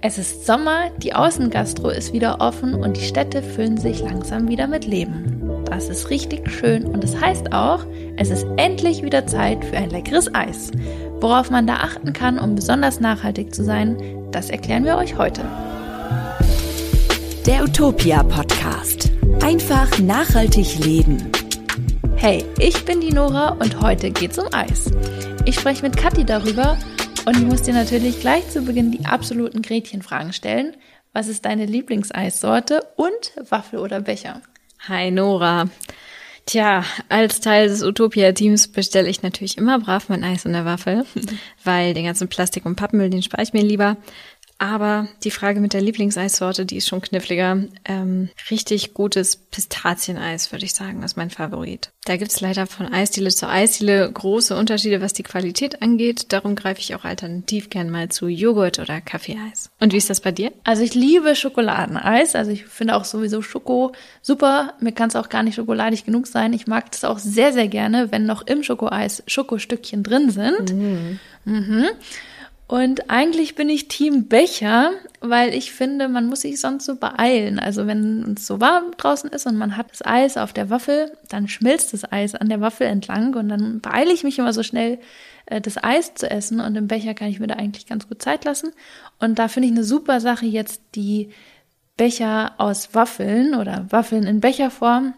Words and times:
Es 0.00 0.16
ist 0.16 0.46
Sommer, 0.46 0.90
die 0.98 1.12
Außengastro 1.12 1.88
ist 1.88 2.12
wieder 2.12 2.40
offen 2.40 2.72
und 2.72 2.96
die 2.96 3.04
Städte 3.04 3.42
füllen 3.42 3.78
sich 3.78 4.00
langsam 4.00 4.46
wieder 4.46 4.68
mit 4.68 4.86
Leben. 4.86 5.64
Das 5.64 5.88
ist 5.88 6.08
richtig 6.08 6.48
schön 6.52 6.84
und 6.84 7.02
es 7.02 7.12
das 7.12 7.20
heißt 7.20 7.52
auch, 7.52 7.84
es 8.16 8.30
ist 8.30 8.46
endlich 8.58 9.02
wieder 9.02 9.26
Zeit 9.26 9.64
für 9.64 9.76
ein 9.76 9.90
leckeres 9.90 10.32
Eis. 10.32 10.70
Worauf 11.18 11.50
man 11.50 11.66
da 11.66 11.78
achten 11.78 12.12
kann, 12.12 12.38
um 12.38 12.54
besonders 12.54 13.00
nachhaltig 13.00 13.52
zu 13.52 13.64
sein, 13.64 13.96
das 14.30 14.50
erklären 14.50 14.84
wir 14.84 14.96
euch 14.96 15.18
heute. 15.18 15.42
Der 17.44 17.64
Utopia 17.64 18.22
Podcast. 18.22 19.10
Einfach 19.42 19.98
nachhaltig 19.98 20.78
leben. 20.78 21.28
Hey, 22.14 22.44
ich 22.60 22.84
bin 22.84 23.00
die 23.00 23.12
Nora 23.12 23.56
und 23.58 23.80
heute 23.80 24.12
geht's 24.12 24.38
um 24.38 24.46
Eis. 24.52 24.92
Ich 25.44 25.56
spreche 25.56 25.82
mit 25.82 25.96
Kathi 25.96 26.24
darüber, 26.24 26.78
und 27.28 27.36
ich 27.36 27.44
muss 27.44 27.60
dir 27.60 27.74
natürlich 27.74 28.20
gleich 28.20 28.48
zu 28.48 28.62
Beginn 28.62 28.90
die 28.90 29.04
absoluten 29.04 29.60
Gretchenfragen 29.60 30.32
stellen. 30.32 30.74
Was 31.12 31.28
ist 31.28 31.44
deine 31.44 31.66
Lieblingseissorte 31.66 32.80
und 32.96 33.32
Waffel 33.50 33.80
oder 33.80 34.00
Becher? 34.00 34.40
Hi 34.88 35.10
Nora. 35.10 35.68
Tja, 36.46 36.84
als 37.10 37.40
Teil 37.40 37.68
des 37.68 37.82
Utopia-Teams 37.82 38.68
bestelle 38.68 39.10
ich 39.10 39.20
natürlich 39.20 39.58
immer 39.58 39.78
brav 39.78 40.08
mein 40.08 40.24
Eis 40.24 40.46
in 40.46 40.54
der 40.54 40.64
Waffel, 40.64 41.04
weil 41.64 41.92
den 41.92 42.06
ganzen 42.06 42.28
Plastik 42.28 42.64
und 42.64 42.76
Pappmüll, 42.76 43.10
den 43.10 43.22
spare 43.22 43.42
ich 43.42 43.52
mir 43.52 43.62
lieber. 43.62 43.98
Aber 44.58 45.06
die 45.22 45.30
Frage 45.30 45.60
mit 45.60 45.72
der 45.72 45.80
Lieblingseissorte, 45.80 46.66
die 46.66 46.76
ist 46.76 46.88
schon 46.88 47.00
kniffliger. 47.00 47.62
Ähm, 47.84 48.28
richtig 48.50 48.92
gutes 48.92 49.36
Pistazieneis, 49.36 50.50
würde 50.50 50.64
ich 50.64 50.74
sagen, 50.74 51.04
ist 51.04 51.16
mein 51.16 51.30
Favorit. 51.30 51.92
Da 52.04 52.16
gibt's 52.16 52.40
leider 52.40 52.66
von 52.66 52.92
Eisdiele 52.92 53.30
zu 53.30 53.48
Eisdiele 53.48 54.10
große 54.10 54.56
Unterschiede, 54.56 55.00
was 55.00 55.12
die 55.12 55.22
Qualität 55.22 55.80
angeht. 55.80 56.32
Darum 56.32 56.56
greife 56.56 56.80
ich 56.80 56.96
auch 56.96 57.04
alternativ 57.04 57.70
gern 57.70 57.88
mal 57.88 58.08
zu 58.08 58.26
Joghurt 58.26 58.80
oder 58.80 59.00
Kaffeeeis. 59.00 59.70
Und 59.78 59.92
wie 59.92 59.98
ist 59.98 60.10
das 60.10 60.20
bei 60.20 60.32
dir? 60.32 60.52
Also 60.64 60.82
ich 60.82 60.94
liebe 60.94 61.36
Schokoladeneis. 61.36 62.34
Also 62.34 62.50
ich 62.50 62.64
finde 62.64 62.96
auch 62.96 63.04
sowieso 63.04 63.42
Schoko 63.42 63.92
super. 64.22 64.74
Mir 64.80 64.92
kann 64.92 65.08
es 65.08 65.16
auch 65.16 65.28
gar 65.28 65.44
nicht 65.44 65.54
schokoladig 65.54 66.04
genug 66.04 66.26
sein. 66.26 66.52
Ich 66.52 66.66
mag 66.66 66.90
das 66.90 67.04
auch 67.04 67.18
sehr, 67.18 67.52
sehr 67.52 67.68
gerne, 67.68 68.10
wenn 68.10 68.26
noch 68.26 68.44
im 68.44 68.64
Schokoeis 68.64 69.22
Schokostückchen 69.28 70.02
drin 70.02 70.30
sind. 70.30 70.74
Mhm. 70.74 71.20
Mhm. 71.44 71.84
Und 72.68 73.08
eigentlich 73.08 73.54
bin 73.54 73.70
ich 73.70 73.88
Team 73.88 74.28
Becher, 74.28 74.90
weil 75.20 75.54
ich 75.54 75.72
finde, 75.72 76.06
man 76.06 76.26
muss 76.26 76.42
sich 76.42 76.60
sonst 76.60 76.84
so 76.84 76.96
beeilen. 76.96 77.58
Also 77.58 77.86
wenn 77.86 78.34
es 78.36 78.46
so 78.46 78.60
warm 78.60 78.92
draußen 78.98 79.30
ist 79.30 79.46
und 79.46 79.56
man 79.56 79.78
hat 79.78 79.90
das 79.90 80.04
Eis 80.04 80.36
auf 80.36 80.52
der 80.52 80.68
Waffel, 80.68 81.16
dann 81.30 81.48
schmilzt 81.48 81.94
das 81.94 82.12
Eis 82.12 82.34
an 82.34 82.50
der 82.50 82.60
Waffel 82.60 82.86
entlang 82.86 83.34
und 83.34 83.48
dann 83.48 83.80
beeile 83.80 84.12
ich 84.12 84.22
mich 84.22 84.38
immer 84.38 84.52
so 84.52 84.62
schnell, 84.62 84.98
äh, 85.46 85.62
das 85.62 85.82
Eis 85.82 86.12
zu 86.14 86.30
essen. 86.30 86.60
Und 86.60 86.76
im 86.76 86.88
Becher 86.88 87.14
kann 87.14 87.28
ich 87.28 87.40
mir 87.40 87.46
da 87.46 87.54
eigentlich 87.54 87.86
ganz 87.86 88.06
gut 88.06 88.20
Zeit 88.20 88.44
lassen. 88.44 88.72
Und 89.18 89.38
da 89.38 89.48
finde 89.48 89.68
ich 89.68 89.74
eine 89.74 89.84
super 89.84 90.20
Sache 90.20 90.44
jetzt 90.44 90.82
die 90.94 91.30
Becher 91.96 92.52
aus 92.58 92.94
Waffeln 92.94 93.54
oder 93.54 93.86
Waffeln 93.88 94.24
in 94.24 94.40
Becherform 94.40 95.14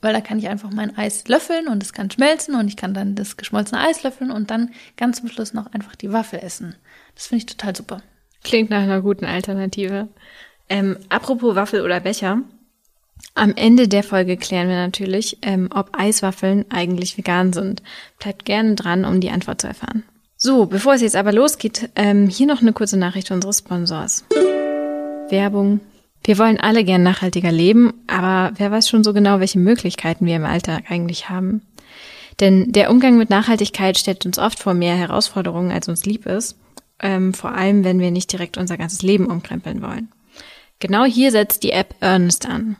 weil 0.00 0.12
da 0.12 0.20
kann 0.20 0.38
ich 0.38 0.48
einfach 0.48 0.70
mein 0.70 0.96
Eis 0.96 1.26
löffeln 1.28 1.68
und 1.68 1.82
es 1.82 1.92
kann 1.92 2.10
schmelzen 2.10 2.54
und 2.54 2.68
ich 2.68 2.76
kann 2.76 2.94
dann 2.94 3.14
das 3.14 3.36
geschmolzene 3.36 3.80
Eis 3.80 4.02
löffeln 4.02 4.30
und 4.30 4.50
dann 4.50 4.70
ganz 4.96 5.20
zum 5.20 5.28
Schluss 5.28 5.52
noch 5.52 5.72
einfach 5.72 5.96
die 5.96 6.12
Waffel 6.12 6.40
essen. 6.40 6.74
Das 7.14 7.26
finde 7.26 7.44
ich 7.44 7.46
total 7.46 7.76
super. 7.76 8.02
Klingt 8.42 8.70
nach 8.70 8.82
einer 8.82 9.02
guten 9.02 9.26
Alternative. 9.26 10.08
Ähm, 10.68 10.96
apropos 11.08 11.56
Waffel 11.56 11.82
oder 11.82 12.00
Becher. 12.00 12.42
Am 13.34 13.54
Ende 13.54 13.86
der 13.86 14.02
Folge 14.02 14.36
klären 14.36 14.68
wir 14.68 14.76
natürlich, 14.76 15.38
ähm, 15.42 15.68
ob 15.74 15.90
Eiswaffeln 15.92 16.64
eigentlich 16.70 17.18
vegan 17.18 17.52
sind. 17.52 17.82
Bleibt 18.18 18.44
gerne 18.44 18.74
dran, 18.74 19.04
um 19.04 19.20
die 19.20 19.30
Antwort 19.30 19.60
zu 19.60 19.66
erfahren. 19.66 20.04
So, 20.36 20.64
bevor 20.64 20.94
es 20.94 21.02
jetzt 21.02 21.16
aber 21.16 21.32
losgeht, 21.32 21.90
ähm, 21.96 22.28
hier 22.28 22.46
noch 22.46 22.62
eine 22.62 22.72
kurze 22.72 22.96
Nachricht 22.96 23.30
unseres 23.30 23.58
Sponsors. 23.58 24.24
Werbung 25.28 25.80
wir 26.22 26.38
wollen 26.38 26.60
alle 26.60 26.84
gern 26.84 27.02
nachhaltiger 27.02 27.52
leben, 27.52 27.94
aber 28.06 28.52
wer 28.56 28.70
weiß 28.70 28.88
schon 28.88 29.04
so 29.04 29.12
genau, 29.12 29.40
welche 29.40 29.58
Möglichkeiten 29.58 30.26
wir 30.26 30.36
im 30.36 30.44
Alltag 30.44 30.84
eigentlich 30.90 31.28
haben. 31.28 31.62
Denn 32.40 32.72
der 32.72 32.90
Umgang 32.90 33.16
mit 33.16 33.30
Nachhaltigkeit 33.30 33.98
stellt 33.98 34.26
uns 34.26 34.38
oft 34.38 34.58
vor 34.58 34.74
mehr 34.74 34.96
Herausforderungen, 34.96 35.70
als 35.70 35.88
uns 35.88 36.04
lieb 36.04 36.26
ist, 36.26 36.58
ähm, 37.00 37.34
vor 37.34 37.52
allem 37.52 37.84
wenn 37.84 38.00
wir 38.00 38.10
nicht 38.10 38.32
direkt 38.32 38.58
unser 38.58 38.76
ganzes 38.76 39.02
Leben 39.02 39.26
umkrempeln 39.26 39.82
wollen. 39.82 40.08
Genau 40.78 41.04
hier 41.04 41.30
setzt 41.30 41.62
die 41.62 41.72
App 41.72 41.94
Earnest 42.00 42.46
an. 42.46 42.76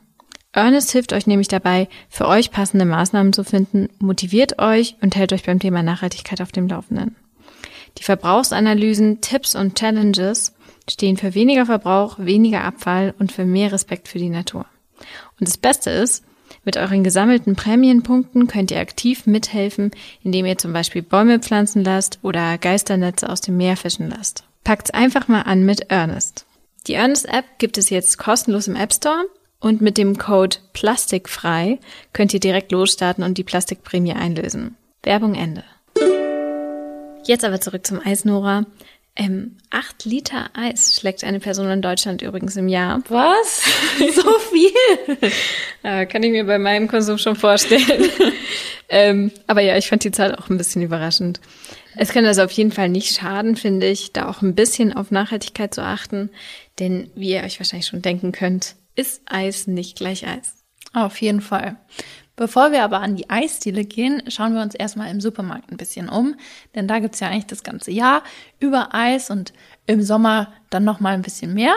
Earnest 0.52 0.90
hilft 0.90 1.12
euch 1.12 1.26
nämlich 1.26 1.48
dabei, 1.48 1.88
für 2.08 2.26
euch 2.26 2.50
passende 2.50 2.84
Maßnahmen 2.84 3.32
zu 3.32 3.44
finden, 3.44 3.88
motiviert 3.98 4.58
euch 4.58 4.96
und 5.00 5.14
hält 5.14 5.32
euch 5.32 5.44
beim 5.44 5.60
Thema 5.60 5.82
Nachhaltigkeit 5.82 6.40
auf 6.40 6.50
dem 6.50 6.66
Laufenden. 6.66 7.14
Die 7.98 8.02
Verbrauchsanalysen, 8.02 9.20
Tipps 9.20 9.54
und 9.54 9.76
Challenges 9.76 10.54
stehen 10.90 11.16
für 11.16 11.34
weniger 11.34 11.66
Verbrauch, 11.66 12.18
weniger 12.18 12.64
Abfall 12.64 13.14
und 13.18 13.32
für 13.32 13.44
mehr 13.44 13.72
Respekt 13.72 14.08
für 14.08 14.18
die 14.18 14.28
Natur. 14.28 14.66
Und 15.38 15.48
das 15.48 15.56
Beste 15.56 15.90
ist, 15.90 16.24
mit 16.64 16.76
euren 16.76 17.04
gesammelten 17.04 17.56
Prämienpunkten 17.56 18.46
könnt 18.46 18.70
ihr 18.70 18.80
aktiv 18.80 19.26
mithelfen, 19.26 19.92
indem 20.22 20.46
ihr 20.46 20.58
zum 20.58 20.72
Beispiel 20.72 21.02
Bäume 21.02 21.38
pflanzen 21.38 21.84
lasst 21.84 22.18
oder 22.22 22.58
Geisternetze 22.58 23.28
aus 23.28 23.40
dem 23.40 23.56
Meer 23.56 23.76
fischen 23.76 24.10
lasst. 24.10 24.44
Packt's 24.64 24.90
einfach 24.90 25.28
mal 25.28 25.42
an 25.42 25.64
mit 25.64 25.90
Earnest. 25.90 26.44
Die 26.86 26.94
Earnest 26.94 27.28
App 27.28 27.44
gibt 27.58 27.78
es 27.78 27.90
jetzt 27.90 28.18
kostenlos 28.18 28.68
im 28.68 28.76
App 28.76 28.92
Store 28.92 29.24
und 29.58 29.80
mit 29.80 29.96
dem 29.96 30.18
Code 30.18 30.56
Plastikfrei 30.72 31.78
könnt 32.12 32.34
ihr 32.34 32.40
direkt 32.40 32.72
losstarten 32.72 33.24
und 33.24 33.38
die 33.38 33.44
Plastikprämie 33.44 34.14
einlösen. 34.14 34.76
Werbung 35.02 35.34
Ende. 35.34 35.64
Jetzt 37.24 37.44
aber 37.44 37.60
zurück 37.60 37.86
zum 37.86 38.00
Eis, 38.04 38.24
Nora. 38.24 38.64
Ähm, 39.20 39.58
acht 39.68 40.06
Liter 40.06 40.48
Eis 40.54 40.96
schlägt 40.96 41.24
eine 41.24 41.40
Person 41.40 41.68
in 41.68 41.82
Deutschland 41.82 42.22
übrigens 42.22 42.56
im 42.56 42.68
Jahr. 42.68 43.02
Was? 43.10 43.64
So 44.14 44.38
viel? 44.38 45.30
ja, 45.84 46.06
kann 46.06 46.22
ich 46.22 46.30
mir 46.30 46.44
bei 46.44 46.58
meinem 46.58 46.88
Konsum 46.88 47.18
schon 47.18 47.36
vorstellen. 47.36 48.08
ähm, 48.88 49.30
aber 49.46 49.60
ja, 49.60 49.76
ich 49.76 49.90
fand 49.90 50.04
die 50.04 50.10
Zahl 50.10 50.34
auch 50.34 50.48
ein 50.48 50.56
bisschen 50.56 50.80
überraschend. 50.80 51.38
Es 51.96 52.14
kann 52.14 52.24
also 52.24 52.42
auf 52.42 52.50
jeden 52.52 52.72
Fall 52.72 52.88
nicht 52.88 53.14
schaden, 53.14 53.56
finde 53.56 53.88
ich, 53.88 54.14
da 54.14 54.26
auch 54.26 54.40
ein 54.40 54.54
bisschen 54.54 54.94
auf 54.94 55.10
Nachhaltigkeit 55.10 55.74
zu 55.74 55.82
achten. 55.82 56.30
Denn 56.78 57.10
wie 57.14 57.32
ihr 57.32 57.42
euch 57.42 57.60
wahrscheinlich 57.60 57.88
schon 57.88 58.00
denken 58.00 58.32
könnt, 58.32 58.74
ist 58.96 59.20
Eis 59.26 59.66
nicht 59.66 59.98
gleich 59.98 60.26
Eis. 60.26 60.54
Auf 60.94 61.20
jeden 61.20 61.42
Fall. 61.42 61.76
Bevor 62.40 62.72
wir 62.72 62.84
aber 62.84 63.00
an 63.00 63.16
die 63.16 63.28
Eisdiele 63.28 63.84
gehen, 63.84 64.22
schauen 64.28 64.54
wir 64.54 64.62
uns 64.62 64.74
erstmal 64.74 65.10
im 65.10 65.20
Supermarkt 65.20 65.70
ein 65.70 65.76
bisschen 65.76 66.08
um, 66.08 66.36
denn 66.74 66.88
da 66.88 66.98
gibt's 66.98 67.20
ja 67.20 67.28
eigentlich 67.28 67.48
das 67.48 67.62
ganze 67.62 67.90
Jahr 67.90 68.22
über 68.58 68.94
Eis 68.94 69.28
und 69.28 69.52
im 69.84 70.00
Sommer 70.00 70.50
dann 70.70 70.82
nochmal 70.82 71.12
ein 71.12 71.20
bisschen 71.20 71.52
mehr. 71.52 71.74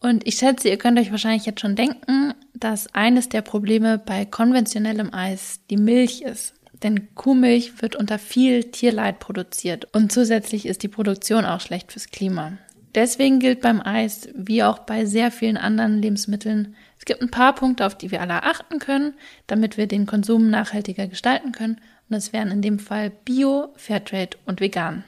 Und 0.00 0.26
ich 0.26 0.36
schätze, 0.36 0.70
ihr 0.70 0.78
könnt 0.78 0.98
euch 0.98 1.10
wahrscheinlich 1.10 1.44
jetzt 1.44 1.60
schon 1.60 1.76
denken, 1.76 2.32
dass 2.54 2.94
eines 2.94 3.28
der 3.28 3.42
Probleme 3.42 3.98
bei 3.98 4.24
konventionellem 4.24 5.12
Eis 5.12 5.60
die 5.68 5.76
Milch 5.76 6.22
ist. 6.22 6.54
Denn 6.82 7.14
Kuhmilch 7.14 7.82
wird 7.82 7.94
unter 7.94 8.18
viel 8.18 8.64
Tierleid 8.64 9.18
produziert 9.20 9.88
und 9.92 10.10
zusätzlich 10.10 10.64
ist 10.64 10.82
die 10.82 10.88
Produktion 10.88 11.44
auch 11.44 11.60
schlecht 11.60 11.92
fürs 11.92 12.08
Klima. 12.08 12.54
Deswegen 12.94 13.40
gilt 13.40 13.60
beim 13.60 13.82
Eis, 13.82 14.28
wie 14.34 14.62
auch 14.62 14.78
bei 14.78 15.04
sehr 15.04 15.30
vielen 15.30 15.56
anderen 15.58 16.00
Lebensmitteln, 16.00 16.74
es 17.04 17.06
gibt 17.06 17.20
ein 17.20 17.30
paar 17.30 17.54
Punkte, 17.54 17.84
auf 17.84 17.98
die 17.98 18.10
wir 18.10 18.22
alle 18.22 18.44
achten 18.44 18.78
können, 18.78 19.12
damit 19.46 19.76
wir 19.76 19.86
den 19.86 20.06
Konsum 20.06 20.48
nachhaltiger 20.48 21.06
gestalten 21.06 21.52
können. 21.52 21.74
Und 22.08 22.16
das 22.16 22.32
wären 22.32 22.50
in 22.50 22.62
dem 22.62 22.78
Fall 22.78 23.10
Bio, 23.10 23.74
Fairtrade 23.76 24.38
und 24.46 24.62
Vegan. 24.62 25.04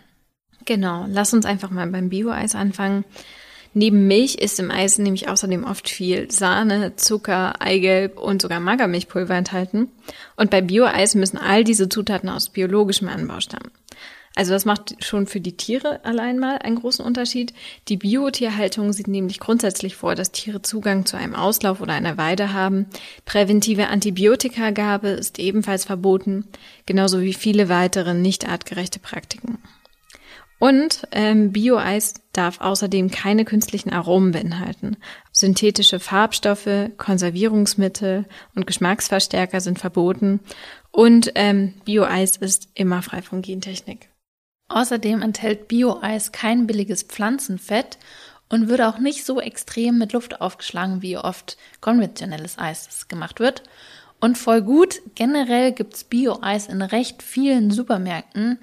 Genau, 0.66 1.06
lass 1.08 1.32
uns 1.32 1.46
einfach 1.46 1.70
mal 1.70 1.86
beim 1.86 2.10
Bio-Eis 2.10 2.54
anfangen. 2.54 3.06
Neben 3.72 4.06
Milch 4.06 4.34
ist 4.34 4.60
im 4.60 4.70
Eis 4.70 4.98
nämlich 4.98 5.30
außerdem 5.30 5.64
oft 5.64 5.88
viel 5.88 6.30
Sahne, 6.30 6.96
Zucker, 6.96 7.62
Eigelb 7.62 8.18
und 8.18 8.42
sogar 8.42 8.60
Magermilchpulver 8.60 9.34
enthalten. 9.34 9.88
Und 10.36 10.50
bei 10.50 10.60
Bio-Eis 10.60 11.14
müssen 11.14 11.38
all 11.38 11.64
diese 11.64 11.88
Zutaten 11.88 12.28
aus 12.28 12.50
biologischem 12.50 13.08
Anbau 13.08 13.40
stammen. 13.40 13.70
Also 14.36 14.52
das 14.52 14.66
macht 14.66 15.02
schon 15.02 15.26
für 15.26 15.40
die 15.40 15.56
Tiere 15.56 16.04
allein 16.04 16.38
mal 16.38 16.58
einen 16.58 16.76
großen 16.76 17.02
Unterschied. 17.04 17.54
Die 17.88 17.96
Biotierhaltung 17.96 18.92
sieht 18.92 19.08
nämlich 19.08 19.40
grundsätzlich 19.40 19.96
vor, 19.96 20.14
dass 20.14 20.30
Tiere 20.30 20.60
Zugang 20.60 21.06
zu 21.06 21.16
einem 21.16 21.34
Auslauf 21.34 21.80
oder 21.80 21.94
einer 21.94 22.18
Weide 22.18 22.52
haben. 22.52 22.86
Präventive 23.24 23.88
Antibiotikagabe 23.88 25.08
ist 25.08 25.38
ebenfalls 25.38 25.86
verboten, 25.86 26.44
genauso 26.84 27.22
wie 27.22 27.32
viele 27.32 27.70
weitere 27.70 28.12
nicht 28.12 28.46
artgerechte 28.46 28.98
Praktiken. 29.00 29.58
Und 30.58 31.08
ähm, 31.12 31.52
Bio-Eis 31.52 32.14
darf 32.32 32.60
außerdem 32.60 33.10
keine 33.10 33.46
künstlichen 33.46 33.90
Aromen 33.90 34.32
beinhalten. 34.32 34.98
Synthetische 35.32 35.98
Farbstoffe, 35.98 36.90
Konservierungsmittel 36.98 38.26
und 38.54 38.66
Geschmacksverstärker 38.66 39.62
sind 39.62 39.78
verboten. 39.78 40.40
Und 40.90 41.32
ähm, 41.36 41.74
Bio-Eis 41.86 42.36
ist 42.36 42.68
immer 42.74 43.00
frei 43.00 43.22
von 43.22 43.40
Gentechnik. 43.40 44.10
Außerdem 44.68 45.22
enthält 45.22 45.68
Bio-Eis 45.68 46.32
kein 46.32 46.66
billiges 46.66 47.04
Pflanzenfett 47.04 47.98
und 48.48 48.68
wird 48.68 48.80
auch 48.80 48.98
nicht 48.98 49.24
so 49.24 49.40
extrem 49.40 49.98
mit 49.98 50.12
Luft 50.12 50.40
aufgeschlagen, 50.40 51.02
wie 51.02 51.18
oft 51.18 51.56
konventionelles 51.80 52.58
Eis 52.58 53.08
gemacht 53.08 53.40
wird. 53.40 53.62
Und 54.20 54.38
voll 54.38 54.62
gut, 54.62 55.02
generell 55.14 55.72
gibt's 55.72 56.04
Bio-Eis 56.04 56.66
in 56.66 56.82
recht 56.82 57.22
vielen 57.22 57.70
Supermärkten. 57.70 58.58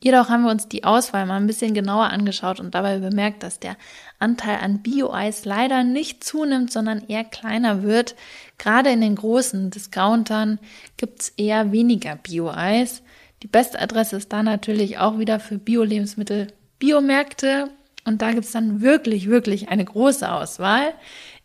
Jedoch 0.00 0.28
haben 0.28 0.42
wir 0.42 0.50
uns 0.50 0.68
die 0.68 0.84
Auswahl 0.84 1.24
mal 1.24 1.36
ein 1.36 1.46
bisschen 1.46 1.72
genauer 1.72 2.10
angeschaut 2.10 2.60
und 2.60 2.74
dabei 2.74 2.98
bemerkt, 2.98 3.42
dass 3.42 3.58
der 3.58 3.76
Anteil 4.18 4.58
an 4.58 4.82
Bio-Eis 4.82 5.44
leider 5.44 5.82
nicht 5.82 6.24
zunimmt, 6.24 6.70
sondern 6.70 7.04
eher 7.08 7.24
kleiner 7.24 7.82
wird. 7.82 8.14
Gerade 8.58 8.90
in 8.90 9.00
den 9.00 9.14
großen 9.16 9.70
Discountern 9.70 10.58
gibt's 10.96 11.30
eher 11.36 11.72
weniger 11.72 12.16
Bio-Eis. 12.16 13.02
Die 13.44 13.48
beste 13.48 13.78
Adresse 13.78 14.16
ist 14.16 14.32
da 14.32 14.42
natürlich 14.42 14.96
auch 14.96 15.18
wieder 15.18 15.38
für 15.38 15.58
Bio-Lebensmittel 15.58 16.46
Biomärkte. 16.78 17.68
Und 18.06 18.22
da 18.22 18.32
gibt's 18.32 18.52
dann 18.52 18.80
wirklich, 18.80 19.28
wirklich 19.28 19.68
eine 19.68 19.84
große 19.84 20.32
Auswahl. 20.32 20.94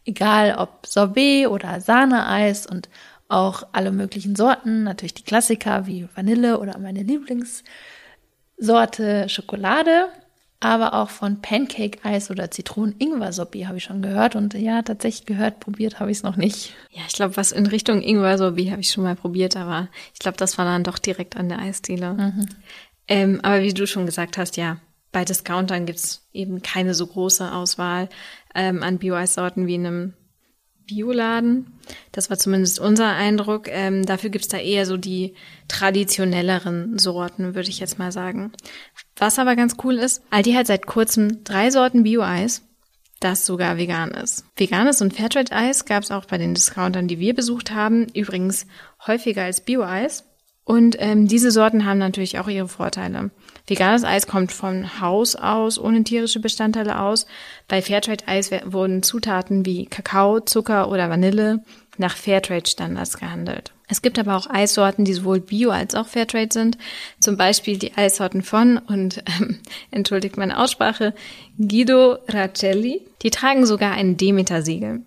Egal 0.06 0.56
ob 0.58 0.88
Sorbet 0.88 1.48
oder 1.48 1.82
Sahneeis 1.82 2.66
und 2.66 2.88
auch 3.28 3.64
alle 3.74 3.92
möglichen 3.92 4.38
Sorten, 4.38 4.84
natürlich 4.84 5.14
die 5.14 5.26
Klassiker 5.26 5.88
wie 5.88 6.08
Vanille 6.16 6.60
oder 6.60 6.80
meine 6.80 7.02
Lieblings- 7.02 7.64
Sorte 8.62 9.28
Schokolade, 9.28 10.08
aber 10.60 10.94
auch 10.94 11.10
von 11.10 11.42
Pancake-Eis 11.42 12.30
oder 12.32 12.52
Zitronen-Ingwer-Sorbet 12.52 13.68
habe 13.68 13.78
ich 13.78 13.86
schon 13.86 14.02
gehört. 14.02 14.36
Und 14.36 14.54
ja, 14.54 14.82
tatsächlich 14.82 15.26
gehört, 15.26 15.60
probiert 15.60 16.00
habe 16.00 16.12
ich 16.12 16.18
es 16.18 16.24
noch 16.24 16.36
nicht. 16.36 16.74
Ja, 16.92 17.02
ich 17.08 17.14
glaube, 17.14 17.38
was 17.38 17.52
in 17.52 17.66
Richtung 17.66 18.02
Ingwer-Sorbet 18.02 18.72
habe 18.72 18.82
ich 18.82 18.92
schon 18.92 19.04
mal 19.04 19.16
probiert, 19.16 19.56
aber 19.56 19.88
ich 20.14 20.20
glaube, 20.20 20.38
das 20.38 20.58
war 20.58 20.66
dann 20.66 20.84
doch 20.84 21.00
direkt 21.00 21.38
an 21.38 21.48
der 21.48 21.60
Eisdiele. 21.60 22.14
Mhm. 22.14 22.50
Ähm, 23.08 23.40
aber 23.42 23.62
wie 23.62 23.74
du 23.74 23.88
schon 23.88 24.06
gesagt 24.06 24.38
hast, 24.38 24.58
ja, 24.58 24.78
bei 25.12 25.26
Discountern 25.26 25.86
gibt's 25.86 26.28
eben 26.34 26.62
keine 26.62 26.94
so 26.94 27.08
große 27.08 27.52
Auswahl 27.52 28.10
ähm, 28.54 28.84
an 28.84 29.00
Bio-Eissorten 29.00 29.66
wie 29.66 29.76
in 29.76 29.88
einem 29.88 30.14
Bioladen. 30.90 31.80
Das 32.12 32.30
war 32.30 32.38
zumindest 32.38 32.80
unser 32.80 33.14
Eindruck. 33.14 33.68
Ähm, 33.68 34.06
dafür 34.06 34.30
gibt's 34.30 34.48
da 34.48 34.58
eher 34.58 34.86
so 34.86 34.98
die 34.98 35.36
traditionelleren 35.68 36.98
Sorten, 36.98 37.56
würde 37.56 37.70
ich 37.70 37.80
jetzt 37.80 38.00
mal 38.00 38.12
sagen. 38.12 38.52
Was 39.16 39.40
aber 39.40 39.56
ganz 39.56 39.76
cool 39.84 39.96
ist, 39.96 40.24
Aldi 40.32 40.54
hat 40.54 40.68
seit 40.68 40.88
kurzem 40.88 41.44
drei 41.44 41.70
Sorten 41.72 42.04
Bio-Eis, 42.04 42.64
das 43.20 43.46
sogar 43.46 43.78
vegan 43.78 44.12
ist. 44.12 44.46
Veganes 44.56 45.02
und 45.02 45.14
Fairtrade-Eis 45.14 45.86
gab's 45.86 46.12
auch 46.12 46.26
bei 46.26 46.38
den 46.38 46.54
Discountern, 46.54 47.08
die 47.08 47.20
wir 47.20 47.34
besucht 47.34 47.72
haben, 47.72 48.08
übrigens 48.14 48.66
häufiger 49.06 49.44
als 49.44 49.62
Bio-Eis. 49.62 50.26
Und 50.70 50.98
ähm, 51.00 51.28
diese 51.28 51.50
Sorten 51.50 51.88
haben 51.88 51.98
natürlich 51.98 52.38
auch 52.38 52.48
ihre 52.48 52.68
Vorteile. 52.68 53.32
Veganes 53.66 54.04
Eis 54.04 54.28
kommt 54.28 54.52
von 54.52 55.02
Haus 55.02 55.36
aus 55.36 55.80
ohne 55.80 56.04
tierische 56.04 56.40
Bestandteile 56.40 57.00
aus. 57.00 57.26
Bei 57.68 57.82
Fairtrade-Eis 57.82 58.52
wurden 58.66 59.02
Zutaten 59.02 59.66
wie 59.66 59.88
Kakao, 59.88 60.42
Zucker 60.42 60.92
oder 60.92 61.10
Vanille 61.10 61.64
nach 61.98 62.16
Fairtrade-Standards 62.16 63.18
gehandelt. 63.18 63.74
Es 63.88 64.04
gibt 64.04 64.20
aber 64.20 64.36
auch 64.36 64.48
Eissorten, 64.48 65.06
die 65.06 65.14
sowohl 65.14 65.40
Bio 65.40 65.72
als 65.72 65.96
auch 65.96 66.06
Fairtrade 66.06 66.54
sind. 66.54 66.78
Zum 67.20 67.36
Beispiel 67.36 67.80
die 67.80 67.98
Eissorten 67.98 68.44
von, 68.44 68.78
und 68.78 69.24
ähm, 69.40 69.58
entschuldigt 69.90 70.38
meine 70.38 70.60
Aussprache, 70.60 71.16
Guido 71.58 72.20
Racelli. 72.28 73.02
Die 73.24 73.32
tragen 73.32 73.66
sogar 73.66 73.94
ein 73.94 74.18
Demeter-Siegel. 74.18 75.02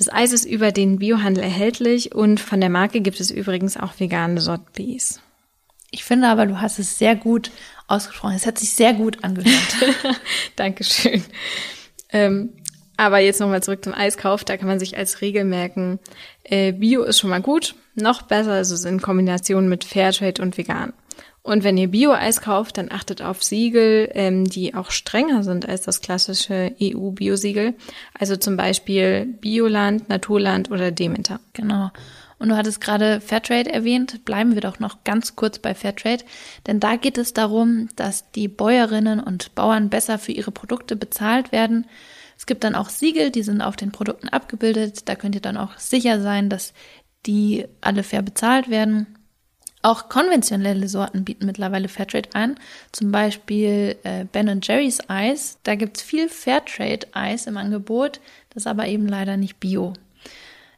Das 0.00 0.10
Eis 0.10 0.32
ist 0.32 0.46
über 0.46 0.72
den 0.72 0.98
Biohandel 0.98 1.44
erhältlich 1.44 2.14
und 2.14 2.40
von 2.40 2.58
der 2.58 2.70
Marke 2.70 3.02
gibt 3.02 3.20
es 3.20 3.30
übrigens 3.30 3.76
auch 3.76 4.00
vegane 4.00 4.40
Sotbis. 4.40 5.20
Ich 5.90 6.04
finde 6.04 6.28
aber, 6.28 6.46
du 6.46 6.58
hast 6.58 6.78
es 6.78 6.98
sehr 6.98 7.14
gut 7.14 7.50
ausgesprochen. 7.86 8.34
Es 8.34 8.46
hat 8.46 8.56
sich 8.56 8.70
sehr 8.70 8.94
gut 8.94 9.22
angehört. 9.22 9.76
Dankeschön. 10.56 11.22
Ähm, 12.08 12.54
aber 12.96 13.18
jetzt 13.18 13.40
nochmal 13.40 13.62
zurück 13.62 13.84
zum 13.84 13.92
Eiskauf. 13.92 14.42
Da 14.42 14.56
kann 14.56 14.68
man 14.68 14.78
sich 14.78 14.96
als 14.96 15.20
Regel 15.20 15.44
merken, 15.44 15.98
äh, 16.44 16.72
Bio 16.72 17.02
ist 17.02 17.18
schon 17.18 17.28
mal 17.28 17.42
gut. 17.42 17.74
Noch 17.94 18.22
besser 18.22 18.58
ist 18.58 18.70
es 18.70 18.86
in 18.86 19.02
Kombination 19.02 19.68
mit 19.68 19.84
Fairtrade 19.84 20.40
und 20.40 20.56
vegan. 20.56 20.94
Und 21.50 21.64
wenn 21.64 21.76
ihr 21.76 21.88
Bio-Eis 21.88 22.42
kauft, 22.42 22.78
dann 22.78 22.92
achtet 22.92 23.22
auf 23.22 23.42
Siegel, 23.42 24.08
ähm, 24.14 24.44
die 24.44 24.72
auch 24.76 24.92
strenger 24.92 25.42
sind 25.42 25.68
als 25.68 25.82
das 25.82 26.00
klassische 26.00 26.76
EU-Bio-Siegel. 26.80 27.74
Also 28.16 28.36
zum 28.36 28.56
Beispiel 28.56 29.26
Bioland, 29.26 30.08
Naturland 30.08 30.70
oder 30.70 30.92
Demeter. 30.92 31.40
Genau. 31.52 31.90
Und 32.38 32.50
du 32.50 32.56
hattest 32.56 32.80
gerade 32.80 33.20
Fairtrade 33.20 33.72
erwähnt. 33.72 34.24
Bleiben 34.24 34.54
wir 34.54 34.60
doch 34.60 34.78
noch 34.78 35.02
ganz 35.02 35.34
kurz 35.34 35.58
bei 35.58 35.74
Fairtrade. 35.74 36.22
Denn 36.68 36.78
da 36.78 36.94
geht 36.94 37.18
es 37.18 37.32
darum, 37.32 37.88
dass 37.96 38.30
die 38.30 38.46
Bäuerinnen 38.46 39.18
und 39.18 39.56
Bauern 39.56 39.90
besser 39.90 40.20
für 40.20 40.30
ihre 40.30 40.52
Produkte 40.52 40.94
bezahlt 40.94 41.50
werden. 41.50 41.84
Es 42.38 42.46
gibt 42.46 42.62
dann 42.62 42.76
auch 42.76 42.90
Siegel, 42.90 43.32
die 43.32 43.42
sind 43.42 43.60
auf 43.60 43.74
den 43.74 43.90
Produkten 43.90 44.28
abgebildet. 44.28 45.08
Da 45.08 45.16
könnt 45.16 45.34
ihr 45.34 45.40
dann 45.40 45.56
auch 45.56 45.76
sicher 45.78 46.20
sein, 46.20 46.48
dass 46.48 46.74
die 47.26 47.66
alle 47.80 48.04
fair 48.04 48.22
bezahlt 48.22 48.70
werden. 48.70 49.16
Auch 49.82 50.10
konventionelle 50.10 50.88
Sorten 50.88 51.24
bieten 51.24 51.46
mittlerweile 51.46 51.88
Fairtrade 51.88 52.28
an, 52.34 52.56
zum 52.92 53.10
Beispiel 53.12 53.96
äh, 54.02 54.26
Ben 54.30 54.60
Jerry's 54.62 54.98
Eis. 55.08 55.58
Da 55.62 55.74
gibt's 55.74 56.02
viel 56.02 56.28
Fairtrade-Eis 56.28 57.46
im 57.46 57.56
Angebot, 57.56 58.20
das 58.50 58.66
aber 58.66 58.86
eben 58.86 59.08
leider 59.08 59.38
nicht 59.38 59.58
bio. 59.58 59.94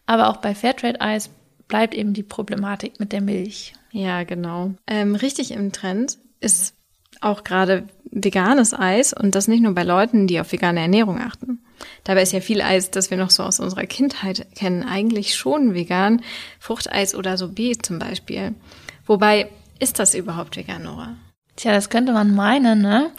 Aber 0.06 0.28
auch 0.28 0.37
bei 0.37 0.54
Fairtrade-Eis 0.54 1.31
bleibt 1.66 1.94
eben 1.94 2.12
die 2.12 2.22
Problematik 2.22 3.00
mit 3.00 3.12
der 3.12 3.22
Milch. 3.22 3.72
Ja, 3.90 4.22
genau. 4.22 4.75
Ähm, 4.87 5.16
richtig 5.16 5.50
im 5.50 5.72
Trend 5.72 6.19
ist 6.40 6.75
auch 7.20 7.44
gerade 7.44 7.88
veganes 8.10 8.75
Eis 8.75 9.12
und 9.12 9.34
das 9.34 9.49
nicht 9.49 9.62
nur 9.62 9.75
bei 9.75 9.82
Leuten, 9.82 10.26
die 10.26 10.38
auf 10.38 10.52
vegane 10.52 10.81
Ernährung 10.81 11.20
achten. 11.20 11.60
Dabei 12.04 12.22
ist 12.22 12.32
ja 12.32 12.40
viel 12.40 12.60
Eis, 12.60 12.90
das 12.90 13.10
wir 13.10 13.16
noch 13.16 13.31
so 13.31 13.43
aus 13.43 13.58
unserer 13.58 13.87
Kindheit 13.87 14.46
kennen, 14.54 14.82
eigentlich 14.82 15.34
schon 15.34 15.75
vegan. 15.75 16.22
Fruchteis 16.60 17.14
oder 17.14 17.37
Sorbet 17.37 17.84
zum 17.84 17.99
Beispiel. 17.99 18.54
Wobei, 19.06 19.50
ist 19.78 19.99
das 19.99 20.14
überhaupt 20.14 20.56
vegan, 20.56 20.84
Nora? 20.84 21.16
Tja, 21.56 21.72
das 21.72 21.90
könnte 21.90 22.12
man 22.12 22.34
meinen, 22.34 22.81
ne? 22.81 23.10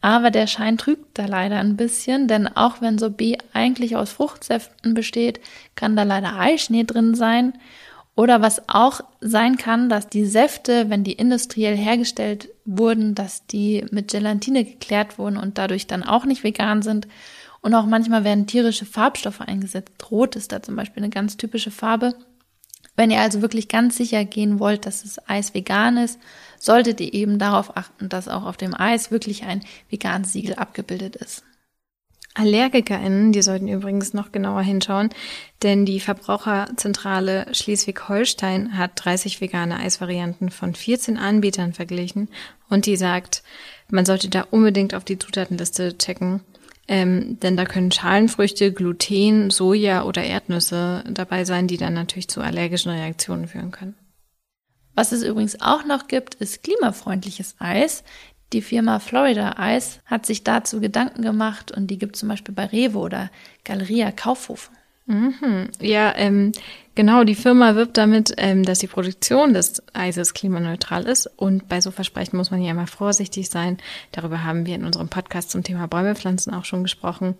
Aber 0.00 0.30
der 0.30 0.46
Schein 0.46 0.78
trügt 0.78 1.18
da 1.18 1.26
leider 1.26 1.58
ein 1.58 1.76
bisschen, 1.76 2.26
denn 2.26 2.48
auch 2.48 2.80
wenn 2.80 2.98
Sorbet 2.98 3.44
eigentlich 3.52 3.96
aus 3.96 4.12
Fruchtsäften 4.12 4.94
besteht, 4.94 5.40
kann 5.74 5.94
da 5.94 6.04
leider 6.04 6.38
Eischnee 6.38 6.84
drin 6.84 7.14
sein. 7.14 7.52
Oder 8.16 8.42
was 8.42 8.68
auch 8.68 9.02
sein 9.20 9.56
kann, 9.56 9.88
dass 9.88 10.08
die 10.08 10.26
Säfte, 10.26 10.90
wenn 10.90 11.04
die 11.04 11.12
industriell 11.12 11.76
hergestellt 11.76 12.48
wurden, 12.64 13.14
dass 13.14 13.46
die 13.46 13.84
mit 13.90 14.10
Gelatine 14.10 14.64
geklärt 14.64 15.18
wurden 15.18 15.36
und 15.36 15.58
dadurch 15.58 15.86
dann 15.86 16.02
auch 16.02 16.24
nicht 16.24 16.44
vegan 16.44 16.82
sind. 16.82 17.06
Und 17.60 17.74
auch 17.74 17.86
manchmal 17.86 18.24
werden 18.24 18.46
tierische 18.46 18.86
Farbstoffe 18.86 19.42
eingesetzt. 19.42 19.92
Rot 20.10 20.34
ist 20.34 20.52
da 20.52 20.62
zum 20.62 20.76
Beispiel 20.76 21.02
eine 21.02 21.10
ganz 21.10 21.36
typische 21.36 21.70
Farbe. 21.70 22.14
Wenn 23.00 23.10
ihr 23.10 23.22
also 23.22 23.40
wirklich 23.40 23.68
ganz 23.68 23.96
sicher 23.96 24.26
gehen 24.26 24.60
wollt, 24.60 24.84
dass 24.84 25.04
das 25.04 25.26
Eis 25.26 25.54
vegan 25.54 25.96
ist, 25.96 26.20
solltet 26.58 27.00
ihr 27.00 27.14
eben 27.14 27.38
darauf 27.38 27.74
achten, 27.74 28.10
dass 28.10 28.28
auch 28.28 28.44
auf 28.44 28.58
dem 28.58 28.74
Eis 28.74 29.10
wirklich 29.10 29.44
ein 29.44 29.62
veganes 29.88 30.34
Siegel 30.34 30.56
abgebildet 30.56 31.16
ist. 31.16 31.42
AllergikerInnen, 32.34 33.32
die 33.32 33.40
sollten 33.40 33.68
übrigens 33.68 34.12
noch 34.12 34.32
genauer 34.32 34.60
hinschauen, 34.60 35.08
denn 35.62 35.86
die 35.86 35.98
Verbraucherzentrale 35.98 37.46
Schleswig-Holstein 37.52 38.76
hat 38.76 38.90
30 38.96 39.40
vegane 39.40 39.78
Eisvarianten 39.78 40.50
von 40.50 40.74
14 40.74 41.16
Anbietern 41.16 41.72
verglichen 41.72 42.28
und 42.68 42.84
die 42.84 42.96
sagt, 42.96 43.42
man 43.88 44.04
sollte 44.04 44.28
da 44.28 44.42
unbedingt 44.50 44.94
auf 44.94 45.04
die 45.04 45.18
Zutatenliste 45.18 45.96
checken, 45.96 46.42
ähm, 46.90 47.38
denn 47.38 47.56
da 47.56 47.66
können 47.66 47.92
Schalenfrüchte, 47.92 48.72
Gluten, 48.72 49.50
Soja 49.50 50.02
oder 50.02 50.24
Erdnüsse 50.24 51.04
dabei 51.08 51.44
sein, 51.44 51.68
die 51.68 51.76
dann 51.76 51.94
natürlich 51.94 52.26
zu 52.26 52.40
allergischen 52.40 52.90
Reaktionen 52.90 53.46
führen 53.46 53.70
können. 53.70 53.94
Was 54.96 55.12
es 55.12 55.22
übrigens 55.22 55.60
auch 55.60 55.84
noch 55.84 56.08
gibt, 56.08 56.34
ist 56.34 56.64
klimafreundliches 56.64 57.54
Eis. 57.60 58.02
Die 58.52 58.60
Firma 58.60 58.98
Florida 58.98 59.54
Eis 59.56 60.00
hat 60.04 60.26
sich 60.26 60.42
dazu 60.42 60.80
Gedanken 60.80 61.22
gemacht 61.22 61.70
und 61.70 61.86
die 61.86 61.98
gibt 61.98 62.16
zum 62.16 62.28
Beispiel 62.28 62.56
bei 62.56 62.66
Rewe 62.66 62.98
oder 62.98 63.30
Galeria 63.62 64.10
Kaufhof. 64.10 64.72
Mhm. 65.06 65.70
Ja, 65.80 66.14
ähm, 66.16 66.52
genau, 66.94 67.24
die 67.24 67.34
Firma 67.34 67.74
wirbt 67.74 67.96
damit, 67.96 68.32
ähm, 68.36 68.62
dass 68.62 68.78
die 68.78 68.86
Produktion 68.86 69.54
des 69.54 69.82
Eises 69.92 70.34
klimaneutral 70.34 71.04
ist. 71.04 71.26
Und 71.36 71.68
bei 71.68 71.80
so 71.80 71.90
Versprechen 71.90 72.36
muss 72.36 72.52
man 72.52 72.62
ja 72.62 72.70
immer 72.70 72.86
vorsichtig 72.86 73.50
sein. 73.50 73.78
Darüber 74.12 74.44
haben 74.44 74.66
wir 74.66 74.76
in 74.76 74.84
unserem 74.84 75.08
Podcast 75.08 75.50
zum 75.50 75.64
Thema 75.64 75.88
Bäume 75.88 76.14
pflanzen 76.14 76.54
auch 76.54 76.64
schon 76.64 76.84
gesprochen. 76.84 77.34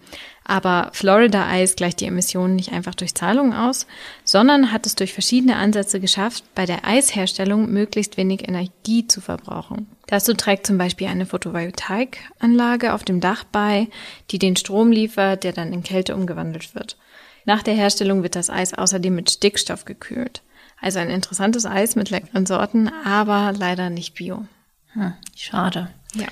Aber 0.45 0.91
Florida 0.93 1.47
Eis 1.47 1.77
gleicht 1.77 2.01
die 2.01 2.07
Emissionen 2.07 2.57
nicht 2.57 2.73
einfach 2.73 2.97
durch 2.97 3.15
Zahlungen 3.15 3.53
aus, 3.53 3.87
sondern 4.25 4.73
hat 4.73 4.87
es 4.87 4.97
durch 4.97 5.13
verschiedene 5.13 5.55
Ansätze 5.55 6.01
geschafft, 6.01 6.43
bei 6.57 6.67
der 6.67 6.85
Eisherstellung 6.85 7.71
möglichst 7.71 8.17
wenig 8.17 8.49
Energie 8.49 9.07
zu 9.07 9.21
verbrauchen. 9.21 9.87
Dazu 10.09 10.35
trägt 10.35 10.67
zum 10.67 10.77
Beispiel 10.77 11.07
eine 11.07 11.25
Photovoltaikanlage 11.25 12.95
auf 12.95 13.05
dem 13.05 13.21
Dach 13.21 13.45
bei, 13.45 13.87
die 14.33 14.41
den 14.41 14.57
Strom 14.57 14.91
liefert, 14.91 15.45
der 15.45 15.53
dann 15.53 15.73
in 15.73 15.85
Kälte 15.85 16.17
umgewandelt 16.17 16.75
wird. 16.75 16.97
Nach 17.45 17.63
der 17.63 17.75
Herstellung 17.75 18.23
wird 18.23 18.37
das 18.37 18.51
Eis 18.51 18.75
außerdem 18.75 19.15
mit 19.15 19.31
Stickstoff 19.31 19.85
gekühlt. 19.85 20.43
Also 20.81 20.99
ein 20.99 21.11
interessantes 21.11 21.67
Eis 21.67 21.97
mit 21.97 22.11
leckeren 22.11 22.47
Sorten, 22.47 22.91
aber 23.05 23.53
leider 23.57 23.91
nicht 23.91 24.15
bio. 24.15 24.47
Hm, 24.93 25.13
schade. 25.37 25.91
Ja. 26.15 26.27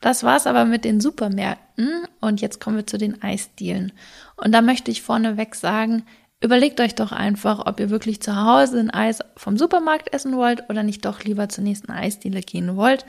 Das 0.00 0.24
war's 0.24 0.46
aber 0.46 0.64
mit 0.64 0.84
den 0.84 1.00
Supermärkten 1.00 2.06
und 2.20 2.40
jetzt 2.40 2.60
kommen 2.60 2.76
wir 2.76 2.86
zu 2.86 2.98
den 2.98 3.22
Eisdielen. 3.22 3.92
Und 4.36 4.52
da 4.52 4.60
möchte 4.60 4.90
ich 4.90 5.02
vorneweg 5.02 5.54
sagen, 5.54 6.04
überlegt 6.40 6.80
euch 6.80 6.94
doch 6.94 7.12
einfach, 7.12 7.66
ob 7.66 7.78
ihr 7.78 7.90
wirklich 7.90 8.20
zu 8.20 8.36
Hause 8.36 8.80
ein 8.80 8.90
Eis 8.90 9.20
vom 9.36 9.56
Supermarkt 9.56 10.12
essen 10.12 10.36
wollt 10.36 10.68
oder 10.68 10.82
nicht 10.82 11.04
doch 11.04 11.22
lieber 11.22 11.48
zur 11.48 11.62
nächsten 11.62 11.92
Eisdiele 11.92 12.40
gehen 12.40 12.76
wollt. 12.76 13.06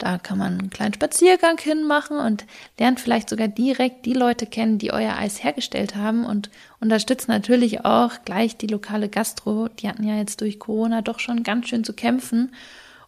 Da 0.00 0.16
kann 0.16 0.38
man 0.38 0.58
einen 0.58 0.70
kleinen 0.70 0.94
Spaziergang 0.94 1.58
hinmachen 1.58 2.16
und 2.16 2.46
lernt 2.78 3.00
vielleicht 3.00 3.28
sogar 3.28 3.48
direkt 3.48 4.06
die 4.06 4.14
Leute 4.14 4.46
kennen, 4.46 4.78
die 4.78 4.94
euer 4.94 5.14
Eis 5.16 5.44
hergestellt 5.44 5.94
haben 5.94 6.24
und 6.24 6.50
unterstützt 6.80 7.28
natürlich 7.28 7.84
auch 7.84 8.12
gleich 8.24 8.56
die 8.56 8.66
lokale 8.66 9.10
Gastro. 9.10 9.68
Die 9.68 9.88
hatten 9.88 10.08
ja 10.08 10.16
jetzt 10.16 10.40
durch 10.40 10.58
Corona 10.58 11.02
doch 11.02 11.18
schon 11.18 11.42
ganz 11.42 11.68
schön 11.68 11.84
zu 11.84 11.92
kämpfen. 11.92 12.54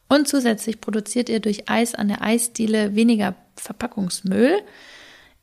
Und 0.07 0.29
zusätzlich 0.29 0.83
produziert 0.83 1.31
ihr 1.31 1.41
durch 1.41 1.71
Eis 1.71 1.95
an 1.95 2.09
der 2.09 2.21
Eisdiele 2.21 2.95
weniger 2.95 3.37
Verpackungsmüll. 3.57 4.59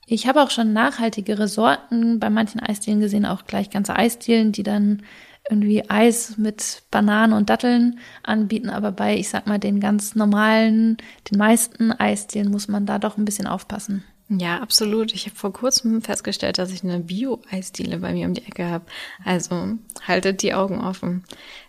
Ich 0.06 0.28
habe 0.28 0.44
auch 0.44 0.52
schon 0.52 0.72
nachhaltigere 0.72 1.48
Sorten 1.48 2.20
bei 2.20 2.30
manchen 2.30 2.60
Eisdielen 2.60 3.00
gesehen, 3.00 3.26
auch 3.26 3.46
gleich 3.46 3.72
ganze 3.72 3.96
Eisdielen, 3.96 4.52
die 4.52 4.62
dann 4.62 5.02
irgendwie 5.50 5.90
Eis 5.90 6.38
mit 6.38 6.84
Bananen 6.92 7.34
und 7.34 7.50
Datteln 7.50 8.00
anbieten, 8.24 8.70
aber 8.70 8.92
bei, 8.92 9.18
ich 9.18 9.30
sag 9.30 9.48
mal, 9.48 9.60
den 9.60 9.80
ganz 9.80 10.16
normalen, 10.16 10.98
den 11.30 11.38
meisten 11.38 11.92
Eisdielen 11.92 12.52
muss 12.52 12.68
man 12.68 12.86
da 12.86 13.00
doch 13.00 13.18
ein 13.18 13.26
bisschen 13.26 13.48
aufpassen. 13.48 14.04
Ja, 14.32 14.60
absolut. 14.60 15.16
Ich 15.16 15.26
habe 15.26 15.36
vor 15.36 15.52
kurzem 15.52 16.04
festgestellt, 16.04 16.60
dass 16.60 16.72
ich 16.72 16.84
eine 16.84 17.00
Bio-Eisdiele 17.00 17.98
bei 17.98 18.14
mir 18.14 18.28
um 18.28 18.36
die 18.36 18.46
Ecke 18.46 18.70
habe. 18.70 18.86
Also 19.26 19.80
haltet 20.08 20.44
die 20.44 20.54
Augen 20.54 20.80
offen. 20.80 21.24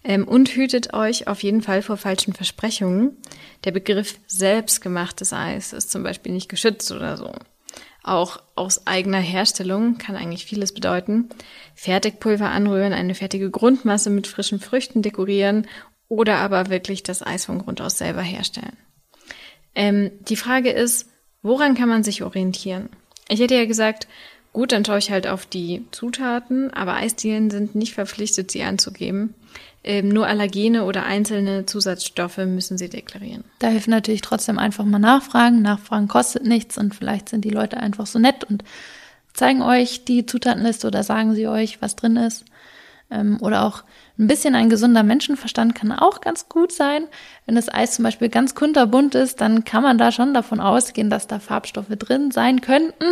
Ähm, 0.05 0.29
und 0.29 0.51
hütet 0.51 0.93
euch 0.93 1.27
auf 1.27 1.43
jeden 1.43 1.63
Fall 1.63 1.81
vor 1.81 1.97
falschen 1.97 2.35
Versprechungen. 2.35 3.17
Der 3.65 3.71
Begriff 3.71 4.19
selbstgemachtes 4.27 5.33
Eis 5.33 5.73
ist 5.73 5.91
zum 5.91 6.03
Beispiel 6.03 6.33
nicht 6.33 6.51
geschützt 6.51 6.93
oder 6.93 7.17
so. 7.17 7.33
Auch 8.03 8.41
aus 8.55 8.87
eigener 8.87 9.21
Herstellung 9.21 9.99
kann 9.99 10.17
eigentlich 10.17 10.47
vieles 10.47 10.73
bedeuten. 10.73 11.29
Fertigpulver 11.75 12.49
anrühren, 12.49 12.93
eine 12.93 13.15
fertige 13.15 13.51
Grundmasse 13.51 14.11
mit 14.11 14.27
frischen 14.27 14.61
Früchten 14.61 15.03
dekorieren 15.03 15.67
oder 16.09 16.39
aber 16.39 16.71
wirklich 16.71 17.03
das 17.03 17.25
Eis 17.25 17.45
von 17.45 17.59
Grund 17.59 17.81
aus 17.81 17.99
selber 17.99 18.23
herstellen. 18.23 18.77
Ähm, 19.75 20.11
die 20.29 20.37
Frage 20.37 20.71
ist, 20.71 21.09
woran 21.43 21.75
kann 21.75 21.89
man 21.89 22.03
sich 22.03 22.23
orientieren? 22.23 22.89
Ich 23.29 23.41
hätte 23.41 23.55
ja 23.55 23.67
gesagt, 23.67 24.09
gut, 24.53 24.73
dann 24.73 24.85
schaue 24.85 24.99
ich 24.99 25.11
halt 25.11 25.27
auf 25.27 25.47
die 25.47 25.85
Zutaten, 25.93 26.73
aber 26.73 26.95
Eisdielen 26.95 27.51
sind 27.51 27.75
nicht 27.75 27.95
verpflichtet, 27.95 28.51
sie 28.51 28.63
anzugeben. 28.63 29.35
Ähm, 29.83 30.09
nur 30.09 30.27
Allergene 30.27 30.85
oder 30.85 31.05
einzelne 31.05 31.65
Zusatzstoffe 31.65 32.37
müssen 32.39 32.77
sie 32.77 32.91
deklarieren. 32.91 33.45
Da 33.61 33.69
hilft 33.69 33.89
natürlich 33.89 34.21
trotzdem 34.21 34.59
einfach 34.59 34.85
mal 34.85 34.99
nachfragen. 34.99 35.63
Nachfragen 35.63 36.07
kostet 36.07 36.45
nichts 36.45 36.77
und 36.77 36.95
vielleicht 36.95 37.31
sind 37.31 37.45
die 37.45 37.51
Leute 37.51 37.79
einfach 37.79 38.07
so 38.07 38.19
nett 38.19 38.45
und 38.45 38.63
zeigen 39.33 39.63
euch 39.63 40.05
die 40.05 40.27
Zutatenliste 40.27 40.87
oder 40.87 41.03
sagen 41.03 41.35
sie 41.35 41.49
euch, 41.49 41.81
was 41.81 41.97
drin 41.97 42.17
ist. 42.17 42.45
Ähm, 43.11 43.39
oder 43.41 43.65
auch 43.65 43.85
ein 44.19 44.27
bisschen 44.27 44.55
ein 44.55 44.69
gesunder 44.69 45.03
Menschenverstand 45.03 45.75
kann 45.75 45.93
auch 45.93 46.21
ganz 46.21 46.49
gut 46.49 46.73
sein. 46.73 47.07
Wenn 47.47 47.55
das 47.55 47.73
Eis 47.73 47.95
zum 47.95 48.03
Beispiel 48.05 48.29
ganz 48.29 48.55
kunterbunt 48.55 49.15
ist, 49.15 49.41
dann 49.41 49.65
kann 49.65 49.83
man 49.83 49.97
da 49.97 50.13
schon 50.13 50.35
davon 50.35 50.61
ausgehen, 50.61 51.09
dass 51.09 51.27
da 51.27 51.39
Farbstoffe 51.39 51.89
drin 51.89 52.31
sein 52.31 52.61
könnten. 52.61 53.05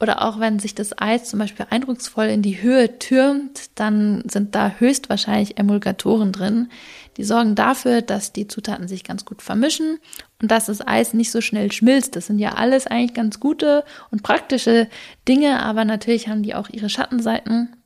Oder 0.00 0.22
auch 0.22 0.40
wenn 0.40 0.58
sich 0.58 0.74
das 0.74 0.98
Eis 0.98 1.28
zum 1.28 1.38
Beispiel 1.38 1.66
eindrucksvoll 1.68 2.26
in 2.26 2.40
die 2.40 2.62
Höhe 2.62 2.98
türmt, 2.98 3.70
dann 3.74 4.22
sind 4.26 4.54
da 4.54 4.76
höchstwahrscheinlich 4.78 5.58
Emulgatoren 5.58 6.32
drin. 6.32 6.70
Die 7.18 7.24
sorgen 7.24 7.54
dafür, 7.54 8.00
dass 8.00 8.32
die 8.32 8.48
Zutaten 8.48 8.88
sich 8.88 9.04
ganz 9.04 9.26
gut 9.26 9.42
vermischen 9.42 9.98
und 10.40 10.50
dass 10.50 10.66
das 10.66 10.86
Eis 10.86 11.12
nicht 11.12 11.30
so 11.30 11.42
schnell 11.42 11.70
schmilzt. 11.70 12.16
Das 12.16 12.28
sind 12.28 12.38
ja 12.38 12.54
alles 12.54 12.86
eigentlich 12.86 13.12
ganz 13.12 13.40
gute 13.40 13.84
und 14.10 14.22
praktische 14.22 14.88
Dinge, 15.28 15.62
aber 15.62 15.84
natürlich 15.84 16.28
haben 16.28 16.42
die 16.42 16.54
auch 16.54 16.70
ihre 16.70 16.88
Schattenseiten. 16.88 17.76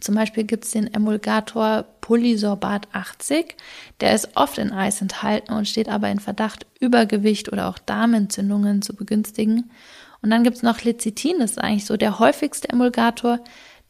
Zum 0.00 0.14
Beispiel 0.14 0.44
gibt 0.44 0.64
es 0.64 0.70
den 0.70 0.92
Emulgator 0.92 1.84
Polysorbat 2.00 2.88
80. 2.92 3.56
Der 4.00 4.14
ist 4.14 4.30
oft 4.34 4.56
in 4.56 4.72
Eis 4.72 5.02
enthalten 5.02 5.52
und 5.52 5.68
steht 5.68 5.90
aber 5.90 6.08
in 6.08 6.20
Verdacht, 6.20 6.64
Übergewicht 6.80 7.52
oder 7.52 7.68
auch 7.68 7.78
Darmentzündungen 7.78 8.80
zu 8.80 8.96
begünstigen. 8.96 9.70
Und 10.22 10.30
dann 10.30 10.44
gibt's 10.44 10.62
noch 10.62 10.82
Lecithin, 10.82 11.38
das 11.38 11.52
ist 11.52 11.58
eigentlich 11.58 11.86
so 11.86 11.96
der 11.96 12.18
häufigste 12.18 12.68
Emulgator. 12.68 13.40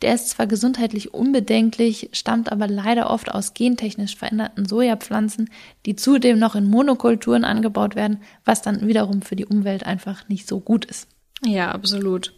Der 0.03 0.15
ist 0.15 0.31
zwar 0.31 0.47
gesundheitlich 0.47 1.13
unbedenklich, 1.13 2.09
stammt 2.13 2.51
aber 2.51 2.67
leider 2.67 3.11
oft 3.11 3.31
aus 3.31 3.53
gentechnisch 3.53 4.17
veränderten 4.17 4.65
Sojapflanzen, 4.65 5.51
die 5.85 5.95
zudem 5.95 6.39
noch 6.39 6.55
in 6.55 6.71
Monokulturen 6.71 7.45
angebaut 7.45 7.97
werden, 7.97 8.23
was 8.45 8.63
dann 8.63 8.87
wiederum 8.87 9.21
für 9.21 9.37
die 9.37 9.45
Umwelt 9.45 9.85
einfach 9.85 10.27
nicht 10.29 10.49
so 10.49 10.61
gut 10.61 10.87
ist. 10.87 11.07
Ja, 11.45 11.73
absolut. 11.73 12.33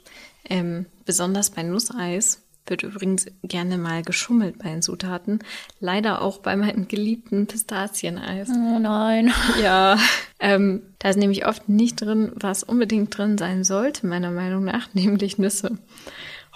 Ähm, 0.48 0.86
besonders 1.04 1.50
bei 1.50 1.62
Nusseis 1.62 2.42
wird 2.66 2.82
übrigens 2.82 3.26
gerne 3.42 3.76
mal 3.78 4.02
geschummelt 4.02 4.58
bei 4.58 4.68
den 4.68 4.82
Zutaten. 4.82 5.40
Leider 5.80 6.22
auch 6.22 6.38
bei 6.38 6.56
meinem 6.56 6.88
geliebten 6.88 7.46
Pistazieneis. 7.46 8.48
Oh 8.50 8.78
nein. 8.78 9.32
Ja, 9.62 9.98
ähm, 10.40 10.82
da 10.98 11.10
ist 11.10 11.18
nämlich 11.18 11.46
oft 11.46 11.68
nicht 11.68 12.00
drin, 12.00 12.32
was 12.34 12.62
unbedingt 12.62 13.16
drin 13.16 13.38
sein 13.38 13.64
sollte, 13.64 14.06
meiner 14.06 14.30
Meinung 14.30 14.64
nach, 14.64 14.88
nämlich 14.94 15.38
Nüsse. 15.38 15.78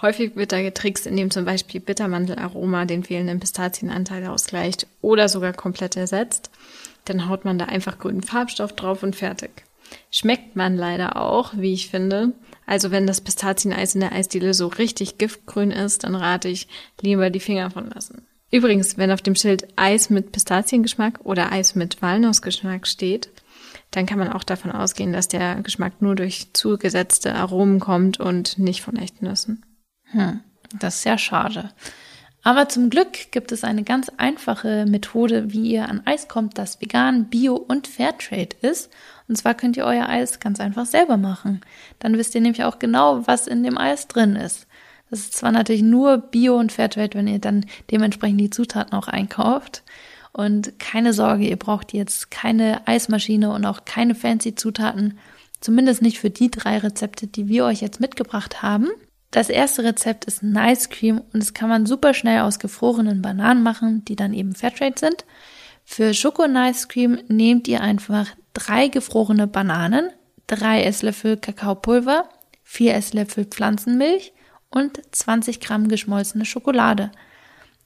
Häufig 0.01 0.35
wird 0.35 0.51
da 0.51 0.61
getrickst, 0.61 1.07
indem 1.07 1.31
zum 1.31 1.45
Beispiel 1.45 1.81
Bittermandelaroma 1.81 2.85
den 2.85 3.03
fehlenden 3.03 3.39
Pistazienanteil 3.39 4.27
ausgleicht 4.27 4.87
oder 5.01 5.27
sogar 5.27 5.53
komplett 5.53 5.97
ersetzt. 5.97 6.51
Dann 7.05 7.27
haut 7.29 7.45
man 7.45 7.57
da 7.57 7.65
einfach 7.65 7.97
grünen 7.97 8.21
Farbstoff 8.21 8.73
drauf 8.73 9.01
und 9.01 9.15
fertig. 9.15 9.63
Schmeckt 10.11 10.55
man 10.55 10.75
leider 10.75 11.17
auch, 11.17 11.53
wie 11.57 11.73
ich 11.73 11.89
finde. 11.89 12.33
Also 12.65 12.91
wenn 12.91 13.07
das 13.07 13.21
Pistazieneis 13.21 13.95
in 13.95 14.01
der 14.01 14.11
Eisdiele 14.11 14.53
so 14.53 14.67
richtig 14.67 15.17
giftgrün 15.17 15.71
ist, 15.71 16.03
dann 16.03 16.15
rate 16.15 16.49
ich 16.49 16.67
lieber 17.01 17.29
die 17.29 17.39
Finger 17.39 17.71
von 17.71 17.89
lassen. 17.89 18.27
Übrigens, 18.51 18.97
wenn 18.97 19.11
auf 19.11 19.21
dem 19.21 19.35
Schild 19.35 19.67
Eis 19.75 20.09
mit 20.09 20.31
Pistaziengeschmack 20.31 21.19
oder 21.23 21.51
Eis 21.51 21.75
mit 21.75 22.01
Walnussgeschmack 22.01 22.87
steht, 22.87 23.29
dann 23.91 24.05
kann 24.05 24.19
man 24.19 24.31
auch 24.31 24.43
davon 24.43 24.71
ausgehen, 24.71 25.13
dass 25.13 25.27
der 25.27 25.55
Geschmack 25.55 26.01
nur 26.01 26.15
durch 26.15 26.53
zugesetzte 26.53 27.35
Aromen 27.35 27.79
kommt 27.79 28.19
und 28.19 28.57
nicht 28.57 28.81
von 28.81 28.97
echten 28.97 29.25
Nüssen. 29.25 29.65
Hm, 30.11 30.41
das 30.79 30.97
ist 30.97 31.05
ja 31.05 31.17
schade. 31.17 31.71
Aber 32.43 32.69
zum 32.69 32.89
Glück 32.89 33.31
gibt 33.31 33.51
es 33.51 33.65
eine 33.65 33.83
ganz 33.83 34.09
einfache 34.15 34.85
Methode, 34.85 35.51
wie 35.51 35.71
ihr 35.71 35.89
an 35.89 36.03
Eis 36.05 36.29
kommt, 36.29 36.57
das 36.57 36.79
vegan, 36.79 37.29
bio 37.29 37.55
und 37.55 37.87
Fairtrade 37.87 38.55
ist. 38.61 38.89
Und 39.27 39.37
zwar 39.37 39.53
könnt 39.53 39.77
ihr 39.77 39.85
euer 39.85 40.07
Eis 40.07 40.39
ganz 40.39 40.59
einfach 40.59 40.85
selber 40.85 41.17
machen. 41.17 41.61
Dann 41.99 42.17
wisst 42.17 42.33
ihr 42.35 42.41
nämlich 42.41 42.63
auch 42.63 42.79
genau, 42.79 43.27
was 43.27 43.47
in 43.47 43.63
dem 43.63 43.77
Eis 43.77 44.07
drin 44.07 44.35
ist. 44.35 44.67
Das 45.09 45.19
ist 45.19 45.35
zwar 45.35 45.51
natürlich 45.51 45.81
nur 45.81 46.17
bio 46.17 46.57
und 46.57 46.71
Fairtrade, 46.71 47.17
wenn 47.17 47.27
ihr 47.27 47.39
dann 47.39 47.65
dementsprechend 47.91 48.39
die 48.41 48.49
Zutaten 48.49 48.93
auch 48.93 49.07
einkauft. 49.07 49.83
Und 50.33 50.79
keine 50.79 51.13
Sorge, 51.13 51.47
ihr 51.47 51.57
braucht 51.57 51.93
jetzt 51.93 52.29
keine 52.29 52.87
Eismaschine 52.87 53.51
und 53.51 53.65
auch 53.65 53.85
keine 53.85 54.15
fancy 54.15 54.55
Zutaten. 54.55 55.17
Zumindest 55.61 56.01
nicht 56.01 56.19
für 56.19 56.29
die 56.29 56.51
drei 56.51 56.77
Rezepte, 56.77 57.27
die 57.27 57.47
wir 57.47 57.65
euch 57.65 57.81
jetzt 57.81 57.99
mitgebracht 57.99 58.61
haben. 58.61 58.89
Das 59.31 59.49
erste 59.49 59.83
Rezept 59.83 60.25
ist 60.25 60.43
ein 60.43 60.55
Ice 60.55 60.89
Cream 60.89 61.21
und 61.33 61.41
das 61.41 61.53
kann 61.53 61.69
man 61.69 61.85
super 61.85 62.13
schnell 62.13 62.41
aus 62.41 62.59
gefrorenen 62.59 63.21
Bananen 63.21 63.63
machen, 63.63 64.05
die 64.05 64.15
dann 64.15 64.33
eben 64.33 64.55
Fairtrade 64.55 64.97
sind. 64.97 65.25
Für 65.83 66.13
Schoko 66.13 66.45
Ice 66.45 66.87
Cream 66.87 67.19
nehmt 67.27 67.67
ihr 67.67 67.81
einfach 67.81 68.27
drei 68.57 68.87
gefrorene 68.87 69.45
Bananen, 69.45 70.09
drei 70.47 70.83
Esslöffel 70.83 71.37
Kakaopulver, 71.37 72.27
vier 72.63 72.95
Esslöffel 72.95 73.45
Pflanzenmilch 73.45 74.33
und 74.69 74.99
20 75.11 75.59
Gramm 75.59 75.87
geschmolzene 75.87 76.43
Schokolade. 76.43 77.11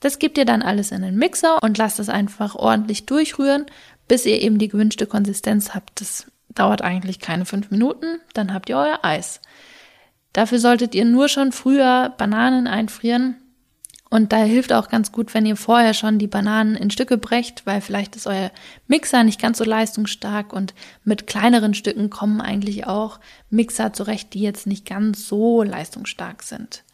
Das 0.00 0.18
gebt 0.18 0.38
ihr 0.38 0.46
dann 0.46 0.62
alles 0.62 0.90
in 0.90 1.02
den 1.02 1.16
Mixer 1.16 1.62
und 1.62 1.76
lasst 1.76 2.00
es 2.00 2.08
einfach 2.08 2.54
ordentlich 2.54 3.04
durchrühren, 3.04 3.66
bis 4.08 4.24
ihr 4.24 4.40
eben 4.40 4.58
die 4.58 4.68
gewünschte 4.68 5.06
Konsistenz 5.06 5.74
habt. 5.74 6.00
Das 6.00 6.26
dauert 6.48 6.80
eigentlich 6.80 7.20
keine 7.20 7.44
fünf 7.44 7.70
Minuten, 7.70 8.18
dann 8.32 8.54
habt 8.54 8.70
ihr 8.70 8.78
euer 8.78 9.00
Eis. 9.02 9.40
Dafür 10.32 10.58
solltet 10.58 10.94
ihr 10.94 11.04
nur 11.04 11.28
schon 11.28 11.52
früher 11.52 12.14
Bananen 12.16 12.66
einfrieren. 12.66 13.36
Und 14.12 14.30
da 14.30 14.44
hilft 14.44 14.74
auch 14.74 14.90
ganz 14.90 15.10
gut, 15.10 15.32
wenn 15.32 15.46
ihr 15.46 15.56
vorher 15.56 15.94
schon 15.94 16.18
die 16.18 16.26
Bananen 16.26 16.76
in 16.76 16.90
Stücke 16.90 17.16
brecht, 17.16 17.64
weil 17.64 17.80
vielleicht 17.80 18.14
ist 18.14 18.26
euer 18.26 18.50
Mixer 18.86 19.24
nicht 19.24 19.40
ganz 19.40 19.56
so 19.56 19.64
leistungsstark 19.64 20.52
und 20.52 20.74
mit 21.02 21.26
kleineren 21.26 21.72
Stücken 21.72 22.10
kommen 22.10 22.42
eigentlich 22.42 22.86
auch 22.86 23.20
Mixer 23.48 23.94
zurecht, 23.94 24.34
die 24.34 24.42
jetzt 24.42 24.66
nicht 24.66 24.84
ganz 24.84 25.26
so 25.26 25.62
leistungsstark 25.62 26.42
sind. 26.42 26.84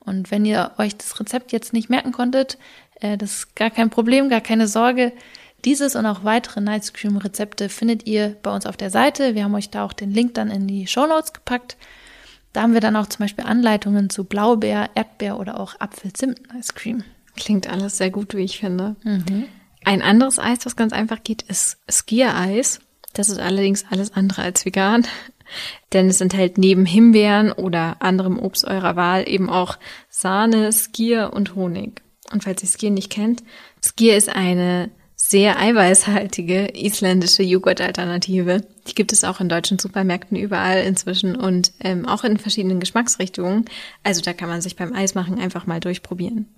Und 0.00 0.30
wenn 0.30 0.46
ihr 0.46 0.70
euch 0.78 0.96
das 0.96 1.20
Rezept 1.20 1.52
jetzt 1.52 1.74
nicht 1.74 1.90
merken 1.90 2.12
konntet, 2.12 2.56
äh, 2.98 3.18
das 3.18 3.32
ist 3.32 3.56
gar 3.56 3.68
kein 3.68 3.90
Problem, 3.90 4.30
gar 4.30 4.40
keine 4.40 4.66
Sorge. 4.66 5.12
Dieses 5.66 5.96
und 5.96 6.06
auch 6.06 6.24
weitere 6.24 6.62
Nice 6.62 6.94
Cream 6.94 7.18
Rezepte 7.18 7.68
findet 7.68 8.06
ihr 8.06 8.36
bei 8.42 8.54
uns 8.54 8.64
auf 8.64 8.78
der 8.78 8.88
Seite. 8.88 9.34
Wir 9.34 9.44
haben 9.44 9.54
euch 9.54 9.68
da 9.68 9.84
auch 9.84 9.92
den 9.92 10.12
Link 10.12 10.32
dann 10.32 10.50
in 10.50 10.66
die 10.66 10.86
Show 10.86 11.06
Notes 11.06 11.34
gepackt. 11.34 11.76
Da 12.54 12.62
haben 12.62 12.72
wir 12.72 12.80
dann 12.80 12.96
auch 12.96 13.08
zum 13.08 13.18
Beispiel 13.18 13.44
Anleitungen 13.44 14.08
zu 14.10 14.24
Blaubeer, 14.24 14.88
Erdbeer 14.94 15.40
oder 15.40 15.58
auch 15.58 15.74
Apfel-Zimt-Ice 15.80 16.72
Cream. 16.74 17.02
Klingt 17.36 17.68
alles 17.68 17.98
sehr 17.98 18.10
gut, 18.10 18.34
wie 18.34 18.44
ich 18.44 18.58
finde. 18.58 18.94
Mhm. 19.02 19.46
Ein 19.84 20.02
anderes 20.02 20.38
Eis, 20.38 20.64
was 20.64 20.76
ganz 20.76 20.92
einfach 20.92 21.24
geht, 21.24 21.42
ist 21.42 21.78
Skier-Eis. 21.90 22.78
Das 23.12 23.28
ist 23.28 23.40
allerdings 23.40 23.84
alles 23.90 24.12
andere 24.12 24.42
als 24.42 24.64
vegan, 24.64 25.04
denn 25.92 26.06
es 26.06 26.20
enthält 26.20 26.56
neben 26.56 26.86
Himbeeren 26.86 27.50
oder 27.50 27.96
anderem 28.00 28.38
Obst 28.38 28.64
eurer 28.64 28.94
Wahl 28.94 29.28
eben 29.28 29.50
auch 29.50 29.76
Sahne, 30.08 30.70
Skier 30.72 31.32
und 31.32 31.56
Honig. 31.56 32.02
Und 32.32 32.44
falls 32.44 32.62
ihr 32.62 32.68
Skier 32.68 32.90
nicht 32.90 33.10
kennt, 33.10 33.42
Skier 33.82 34.16
ist 34.16 34.28
eine 34.28 34.90
sehr 35.16 35.58
eiweißhaltige 35.58 36.76
isländische 36.76 37.42
Joghurt-Alternative. 37.42 38.62
Die 38.86 38.94
gibt 38.94 39.12
es 39.12 39.24
auch 39.24 39.40
in 39.40 39.48
deutschen 39.48 39.78
Supermärkten 39.78 40.36
überall 40.36 40.84
inzwischen 40.84 41.36
und 41.36 41.72
ähm, 41.80 42.06
auch 42.06 42.24
in 42.24 42.38
verschiedenen 42.38 42.80
Geschmacksrichtungen. 42.80 43.64
Also 44.02 44.20
da 44.20 44.32
kann 44.32 44.48
man 44.48 44.60
sich 44.60 44.76
beim 44.76 44.92
Eismachen 44.92 45.38
einfach 45.38 45.66
mal 45.66 45.80
durchprobieren. 45.80 46.48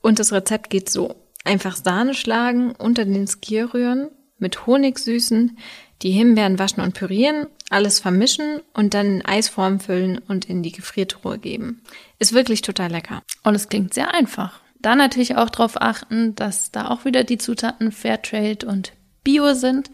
Und 0.00 0.18
das 0.18 0.32
Rezept 0.32 0.70
geht 0.70 0.88
so. 0.88 1.16
Einfach 1.44 1.76
Sahne 1.76 2.14
schlagen, 2.14 2.72
unter 2.72 3.04
den 3.04 3.26
Skier 3.26 3.74
rühren, 3.74 4.08
mit 4.38 4.66
Honig 4.66 4.98
süßen, 4.98 5.58
die 6.02 6.10
Himbeeren 6.10 6.58
waschen 6.58 6.82
und 6.82 6.94
pürieren, 6.94 7.46
alles 7.70 8.00
vermischen 8.00 8.60
und 8.72 8.94
dann 8.94 9.06
in 9.06 9.24
Eisform 9.24 9.80
füllen 9.80 10.18
und 10.18 10.44
in 10.44 10.62
die 10.62 10.72
Gefriertruhe 10.72 11.38
geben. 11.38 11.82
Ist 12.18 12.34
wirklich 12.34 12.62
total 12.62 12.90
lecker. 12.90 13.22
Und 13.42 13.54
es 13.54 13.68
klingt 13.68 13.94
sehr 13.94 14.12
einfach. 14.14 14.60
Dann 14.84 14.98
natürlich 14.98 15.36
auch 15.36 15.48
darauf 15.48 15.80
achten, 15.80 16.34
dass 16.34 16.70
da 16.70 16.88
auch 16.88 17.06
wieder 17.06 17.24
die 17.24 17.38
Zutaten 17.38 17.90
Fairtrade 17.90 18.66
und 18.66 18.92
Bio 19.22 19.54
sind. 19.54 19.90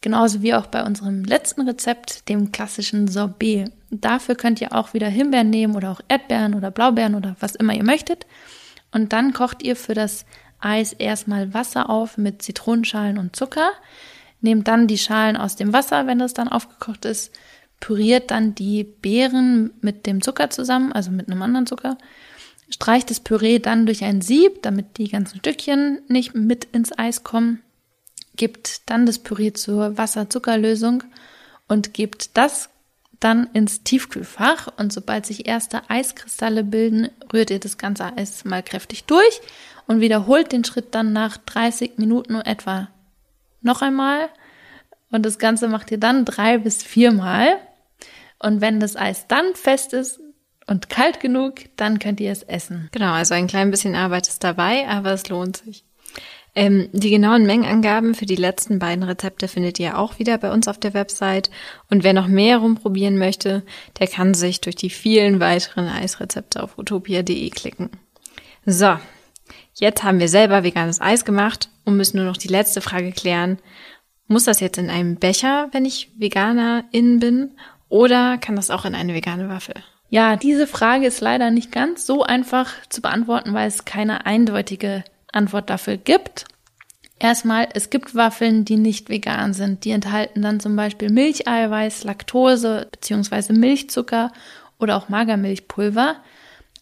Genauso 0.00 0.40
wie 0.40 0.54
auch 0.54 0.68
bei 0.68 0.84
unserem 0.84 1.22
letzten 1.22 1.68
Rezept, 1.68 2.26
dem 2.30 2.50
klassischen 2.50 3.08
Sorbet. 3.08 3.70
Dafür 3.90 4.34
könnt 4.34 4.62
ihr 4.62 4.74
auch 4.74 4.94
wieder 4.94 5.08
Himbeeren 5.08 5.50
nehmen 5.50 5.76
oder 5.76 5.90
auch 5.90 6.00
Erdbeeren 6.08 6.54
oder 6.54 6.70
Blaubeeren 6.70 7.14
oder 7.14 7.36
was 7.40 7.56
immer 7.56 7.74
ihr 7.74 7.84
möchtet. 7.84 8.26
Und 8.90 9.12
dann 9.12 9.34
kocht 9.34 9.62
ihr 9.62 9.76
für 9.76 9.92
das 9.92 10.24
Eis 10.60 10.94
erstmal 10.94 11.52
Wasser 11.52 11.90
auf 11.90 12.16
mit 12.16 12.40
Zitronenschalen 12.40 13.18
und 13.18 13.36
Zucker. 13.36 13.68
Nehmt 14.40 14.66
dann 14.66 14.86
die 14.86 14.96
Schalen 14.96 15.36
aus 15.36 15.56
dem 15.56 15.74
Wasser, 15.74 16.06
wenn 16.06 16.20
das 16.20 16.32
dann 16.32 16.48
aufgekocht 16.48 17.04
ist. 17.04 17.34
Püriert 17.80 18.30
dann 18.30 18.54
die 18.54 18.82
Beeren 18.82 19.74
mit 19.82 20.06
dem 20.06 20.22
Zucker 20.22 20.48
zusammen, 20.48 20.90
also 20.94 21.10
mit 21.10 21.28
einem 21.28 21.42
anderen 21.42 21.66
Zucker 21.66 21.98
Streicht 22.68 23.10
das 23.10 23.20
Püree 23.20 23.58
dann 23.58 23.86
durch 23.86 24.04
ein 24.04 24.20
Sieb, 24.20 24.62
damit 24.62 24.98
die 24.98 25.08
ganzen 25.08 25.38
Stückchen 25.38 26.00
nicht 26.08 26.34
mit 26.34 26.64
ins 26.64 26.96
Eis 26.96 27.22
kommen. 27.22 27.62
Gebt 28.34 28.90
dann 28.90 29.06
das 29.06 29.20
Püree 29.20 29.52
zur 29.52 29.96
Wasser-Zuckerlösung 29.96 31.04
und 31.68 31.94
gebt 31.94 32.36
das 32.36 32.68
dann 33.20 33.48
ins 33.52 33.82
Tiefkühlfach 33.82 34.68
und 34.76 34.92
sobald 34.92 35.26
sich 35.26 35.46
erste 35.46 35.88
Eiskristalle 35.88 36.64
bilden, 36.64 37.08
rührt 37.32 37.50
ihr 37.50 37.60
das 37.60 37.78
ganze 37.78 38.16
Eis 38.16 38.44
mal 38.44 38.62
kräftig 38.62 39.04
durch 39.04 39.40
und 39.86 40.00
wiederholt 40.00 40.52
den 40.52 40.64
Schritt 40.64 40.94
dann 40.94 41.12
nach 41.12 41.36
30 41.38 41.98
Minuten 41.98 42.34
etwa 42.34 42.88
noch 43.62 43.80
einmal 43.80 44.28
und 45.10 45.24
das 45.24 45.38
Ganze 45.38 45.68
macht 45.68 45.90
ihr 45.90 45.98
dann 45.98 46.24
drei 46.24 46.58
bis 46.58 46.82
viermal 46.82 47.58
und 48.38 48.60
wenn 48.60 48.80
das 48.80 48.96
Eis 48.96 49.26
dann 49.28 49.54
fest 49.54 49.92
ist, 49.92 50.20
und 50.66 50.88
kalt 50.88 51.20
genug, 51.20 51.54
dann 51.76 51.98
könnt 51.98 52.20
ihr 52.20 52.32
es 52.32 52.42
essen. 52.42 52.88
Genau, 52.92 53.12
also 53.12 53.34
ein 53.34 53.46
klein 53.46 53.70
bisschen 53.70 53.94
Arbeit 53.94 54.28
ist 54.28 54.42
dabei, 54.42 54.88
aber 54.88 55.12
es 55.12 55.28
lohnt 55.28 55.58
sich. 55.58 55.84
Ähm, 56.56 56.88
die 56.92 57.10
genauen 57.10 57.44
Mengenangaben 57.44 58.14
für 58.14 58.24
die 58.24 58.34
letzten 58.34 58.78
beiden 58.78 59.04
Rezepte 59.04 59.46
findet 59.46 59.78
ihr 59.78 59.98
auch 59.98 60.18
wieder 60.18 60.38
bei 60.38 60.50
uns 60.50 60.68
auf 60.68 60.78
der 60.78 60.94
Website. 60.94 61.50
Und 61.90 62.02
wer 62.02 62.14
noch 62.14 62.28
mehr 62.28 62.58
rumprobieren 62.58 63.18
möchte, 63.18 63.62
der 64.00 64.06
kann 64.06 64.32
sich 64.32 64.62
durch 64.62 64.74
die 64.74 64.88
vielen 64.88 65.38
weiteren 65.38 65.86
Eisrezepte 65.86 66.62
auf 66.62 66.78
utopia.de 66.78 67.50
klicken. 67.50 67.90
So, 68.64 68.96
jetzt 69.74 70.02
haben 70.02 70.18
wir 70.18 70.28
selber 70.28 70.64
veganes 70.64 71.00
Eis 71.00 71.26
gemacht 71.26 71.68
und 71.84 71.98
müssen 71.98 72.16
nur 72.16 72.26
noch 72.26 72.38
die 72.38 72.48
letzte 72.48 72.80
Frage 72.80 73.12
klären. 73.12 73.58
Muss 74.26 74.44
das 74.44 74.60
jetzt 74.60 74.78
in 74.78 74.88
einem 74.88 75.16
Becher, 75.16 75.68
wenn 75.72 75.84
ich 75.84 76.10
Veganerin 76.16 77.20
bin? 77.20 77.50
Oder 77.90 78.38
kann 78.38 78.56
das 78.56 78.70
auch 78.70 78.86
in 78.86 78.94
eine 78.94 79.14
vegane 79.14 79.50
Waffel? 79.50 79.74
Ja, 80.08 80.36
diese 80.36 80.66
Frage 80.66 81.06
ist 81.06 81.20
leider 81.20 81.50
nicht 81.50 81.72
ganz 81.72 82.06
so 82.06 82.22
einfach 82.22 82.72
zu 82.88 83.02
beantworten, 83.02 83.54
weil 83.54 83.68
es 83.68 83.84
keine 83.84 84.24
eindeutige 84.24 85.04
Antwort 85.32 85.68
dafür 85.68 85.96
gibt. 85.96 86.44
Erstmal, 87.18 87.68
es 87.72 87.90
gibt 87.90 88.14
Waffeln, 88.14 88.64
die 88.64 88.76
nicht 88.76 89.08
vegan 89.08 89.54
sind. 89.54 89.84
Die 89.84 89.90
enthalten 89.90 90.42
dann 90.42 90.60
zum 90.60 90.76
Beispiel 90.76 91.10
Milcheiweiß, 91.10 92.04
Laktose 92.04 92.88
bzw. 92.92 93.54
Milchzucker 93.54 94.32
oder 94.78 94.96
auch 94.96 95.08
Magermilchpulver. 95.08 96.16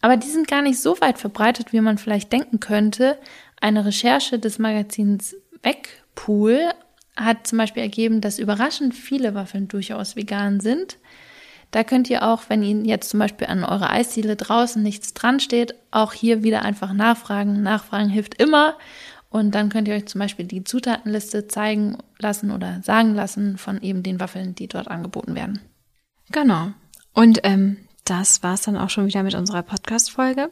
Aber 0.00 0.16
die 0.16 0.28
sind 0.28 0.48
gar 0.48 0.60
nicht 0.60 0.80
so 0.80 1.00
weit 1.00 1.18
verbreitet, 1.18 1.72
wie 1.72 1.80
man 1.80 1.98
vielleicht 1.98 2.32
denken 2.32 2.60
könnte. 2.60 3.16
Eine 3.60 3.86
Recherche 3.86 4.38
des 4.38 4.58
Magazins 4.58 5.36
Backpool 5.62 6.70
hat 7.16 7.46
zum 7.46 7.58
Beispiel 7.58 7.84
ergeben, 7.84 8.20
dass 8.20 8.40
überraschend 8.40 8.92
viele 8.94 9.34
Waffeln 9.34 9.68
durchaus 9.68 10.16
vegan 10.16 10.60
sind. 10.60 10.98
Da 11.74 11.82
könnt 11.82 12.08
ihr 12.08 12.22
auch, 12.22 12.42
wenn 12.46 12.62
Ihnen 12.62 12.84
jetzt 12.84 13.10
zum 13.10 13.18
Beispiel 13.18 13.48
an 13.48 13.64
eurer 13.64 13.90
Eisdiele 13.90 14.36
draußen 14.36 14.80
nichts 14.80 15.12
dran 15.12 15.40
steht, 15.40 15.74
auch 15.90 16.12
hier 16.12 16.44
wieder 16.44 16.62
einfach 16.62 16.92
nachfragen. 16.92 17.64
Nachfragen 17.64 18.08
hilft 18.08 18.40
immer. 18.40 18.76
Und 19.28 19.56
dann 19.56 19.70
könnt 19.70 19.88
ihr 19.88 19.94
euch 19.94 20.06
zum 20.06 20.20
Beispiel 20.20 20.46
die 20.46 20.62
Zutatenliste 20.62 21.48
zeigen 21.48 21.98
lassen 22.20 22.52
oder 22.52 22.80
sagen 22.84 23.16
lassen 23.16 23.58
von 23.58 23.82
eben 23.82 24.04
den 24.04 24.20
Waffeln, 24.20 24.54
die 24.54 24.68
dort 24.68 24.86
angeboten 24.86 25.34
werden. 25.34 25.58
Genau. 26.30 26.68
Und 27.12 27.40
ähm, 27.42 27.78
das 28.04 28.42
war's 28.42 28.62
dann 28.62 28.76
auch 28.76 28.90
schon 28.90 29.06
wieder 29.06 29.22
mit 29.22 29.34
unserer 29.34 29.62
Podcast-Folge. 29.62 30.50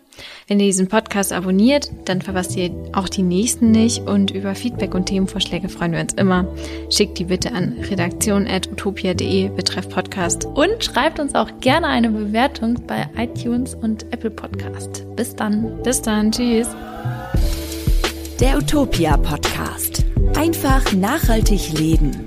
Wenn 0.49 0.59
ihr 0.59 0.67
diesen 0.67 0.88
Podcast 0.88 1.33
abonniert, 1.33 1.91
dann 2.07 2.23
verpasst 2.23 2.57
ihr 2.57 2.71
auch 2.95 3.09
die 3.09 3.23
nächsten 3.23 3.71
nicht 3.71 4.01
und 4.07 4.31
über 4.31 4.55
Feedback 4.55 4.95
und 4.95 5.07
Themenvorschläge 5.07 5.69
freuen 5.69 5.93
wir 5.93 6.01
uns 6.01 6.15
immer. 6.15 6.47
Schickt 6.91 7.19
die 7.19 7.25
bitte 7.25 7.53
an 7.53 7.77
redaktion.utopia.de 7.91 9.51
betreff 9.51 9.88
Podcast. 9.91 10.47
Und 10.47 10.83
schreibt 10.83 11.21
uns 11.21 11.35
auch 11.35 11.51
gerne 11.61 11.88
eine 11.88 12.11
Bewertung 12.11 12.87
bei 12.87 13.09
iTunes 13.17 13.75
und 13.75 14.05
Apple 14.12 14.31
Podcast. 14.31 15.05
Bis 15.17 15.37
dann. 15.37 15.83
Bis 15.83 16.01
dann. 16.01 16.33
Tschüss. 16.33 16.69
Der 18.41 18.57
Utopia 18.57 19.17
Podcast. 19.19 20.05
Einfach 20.37 20.91
nachhaltig 20.95 21.79
leben. 21.79 22.25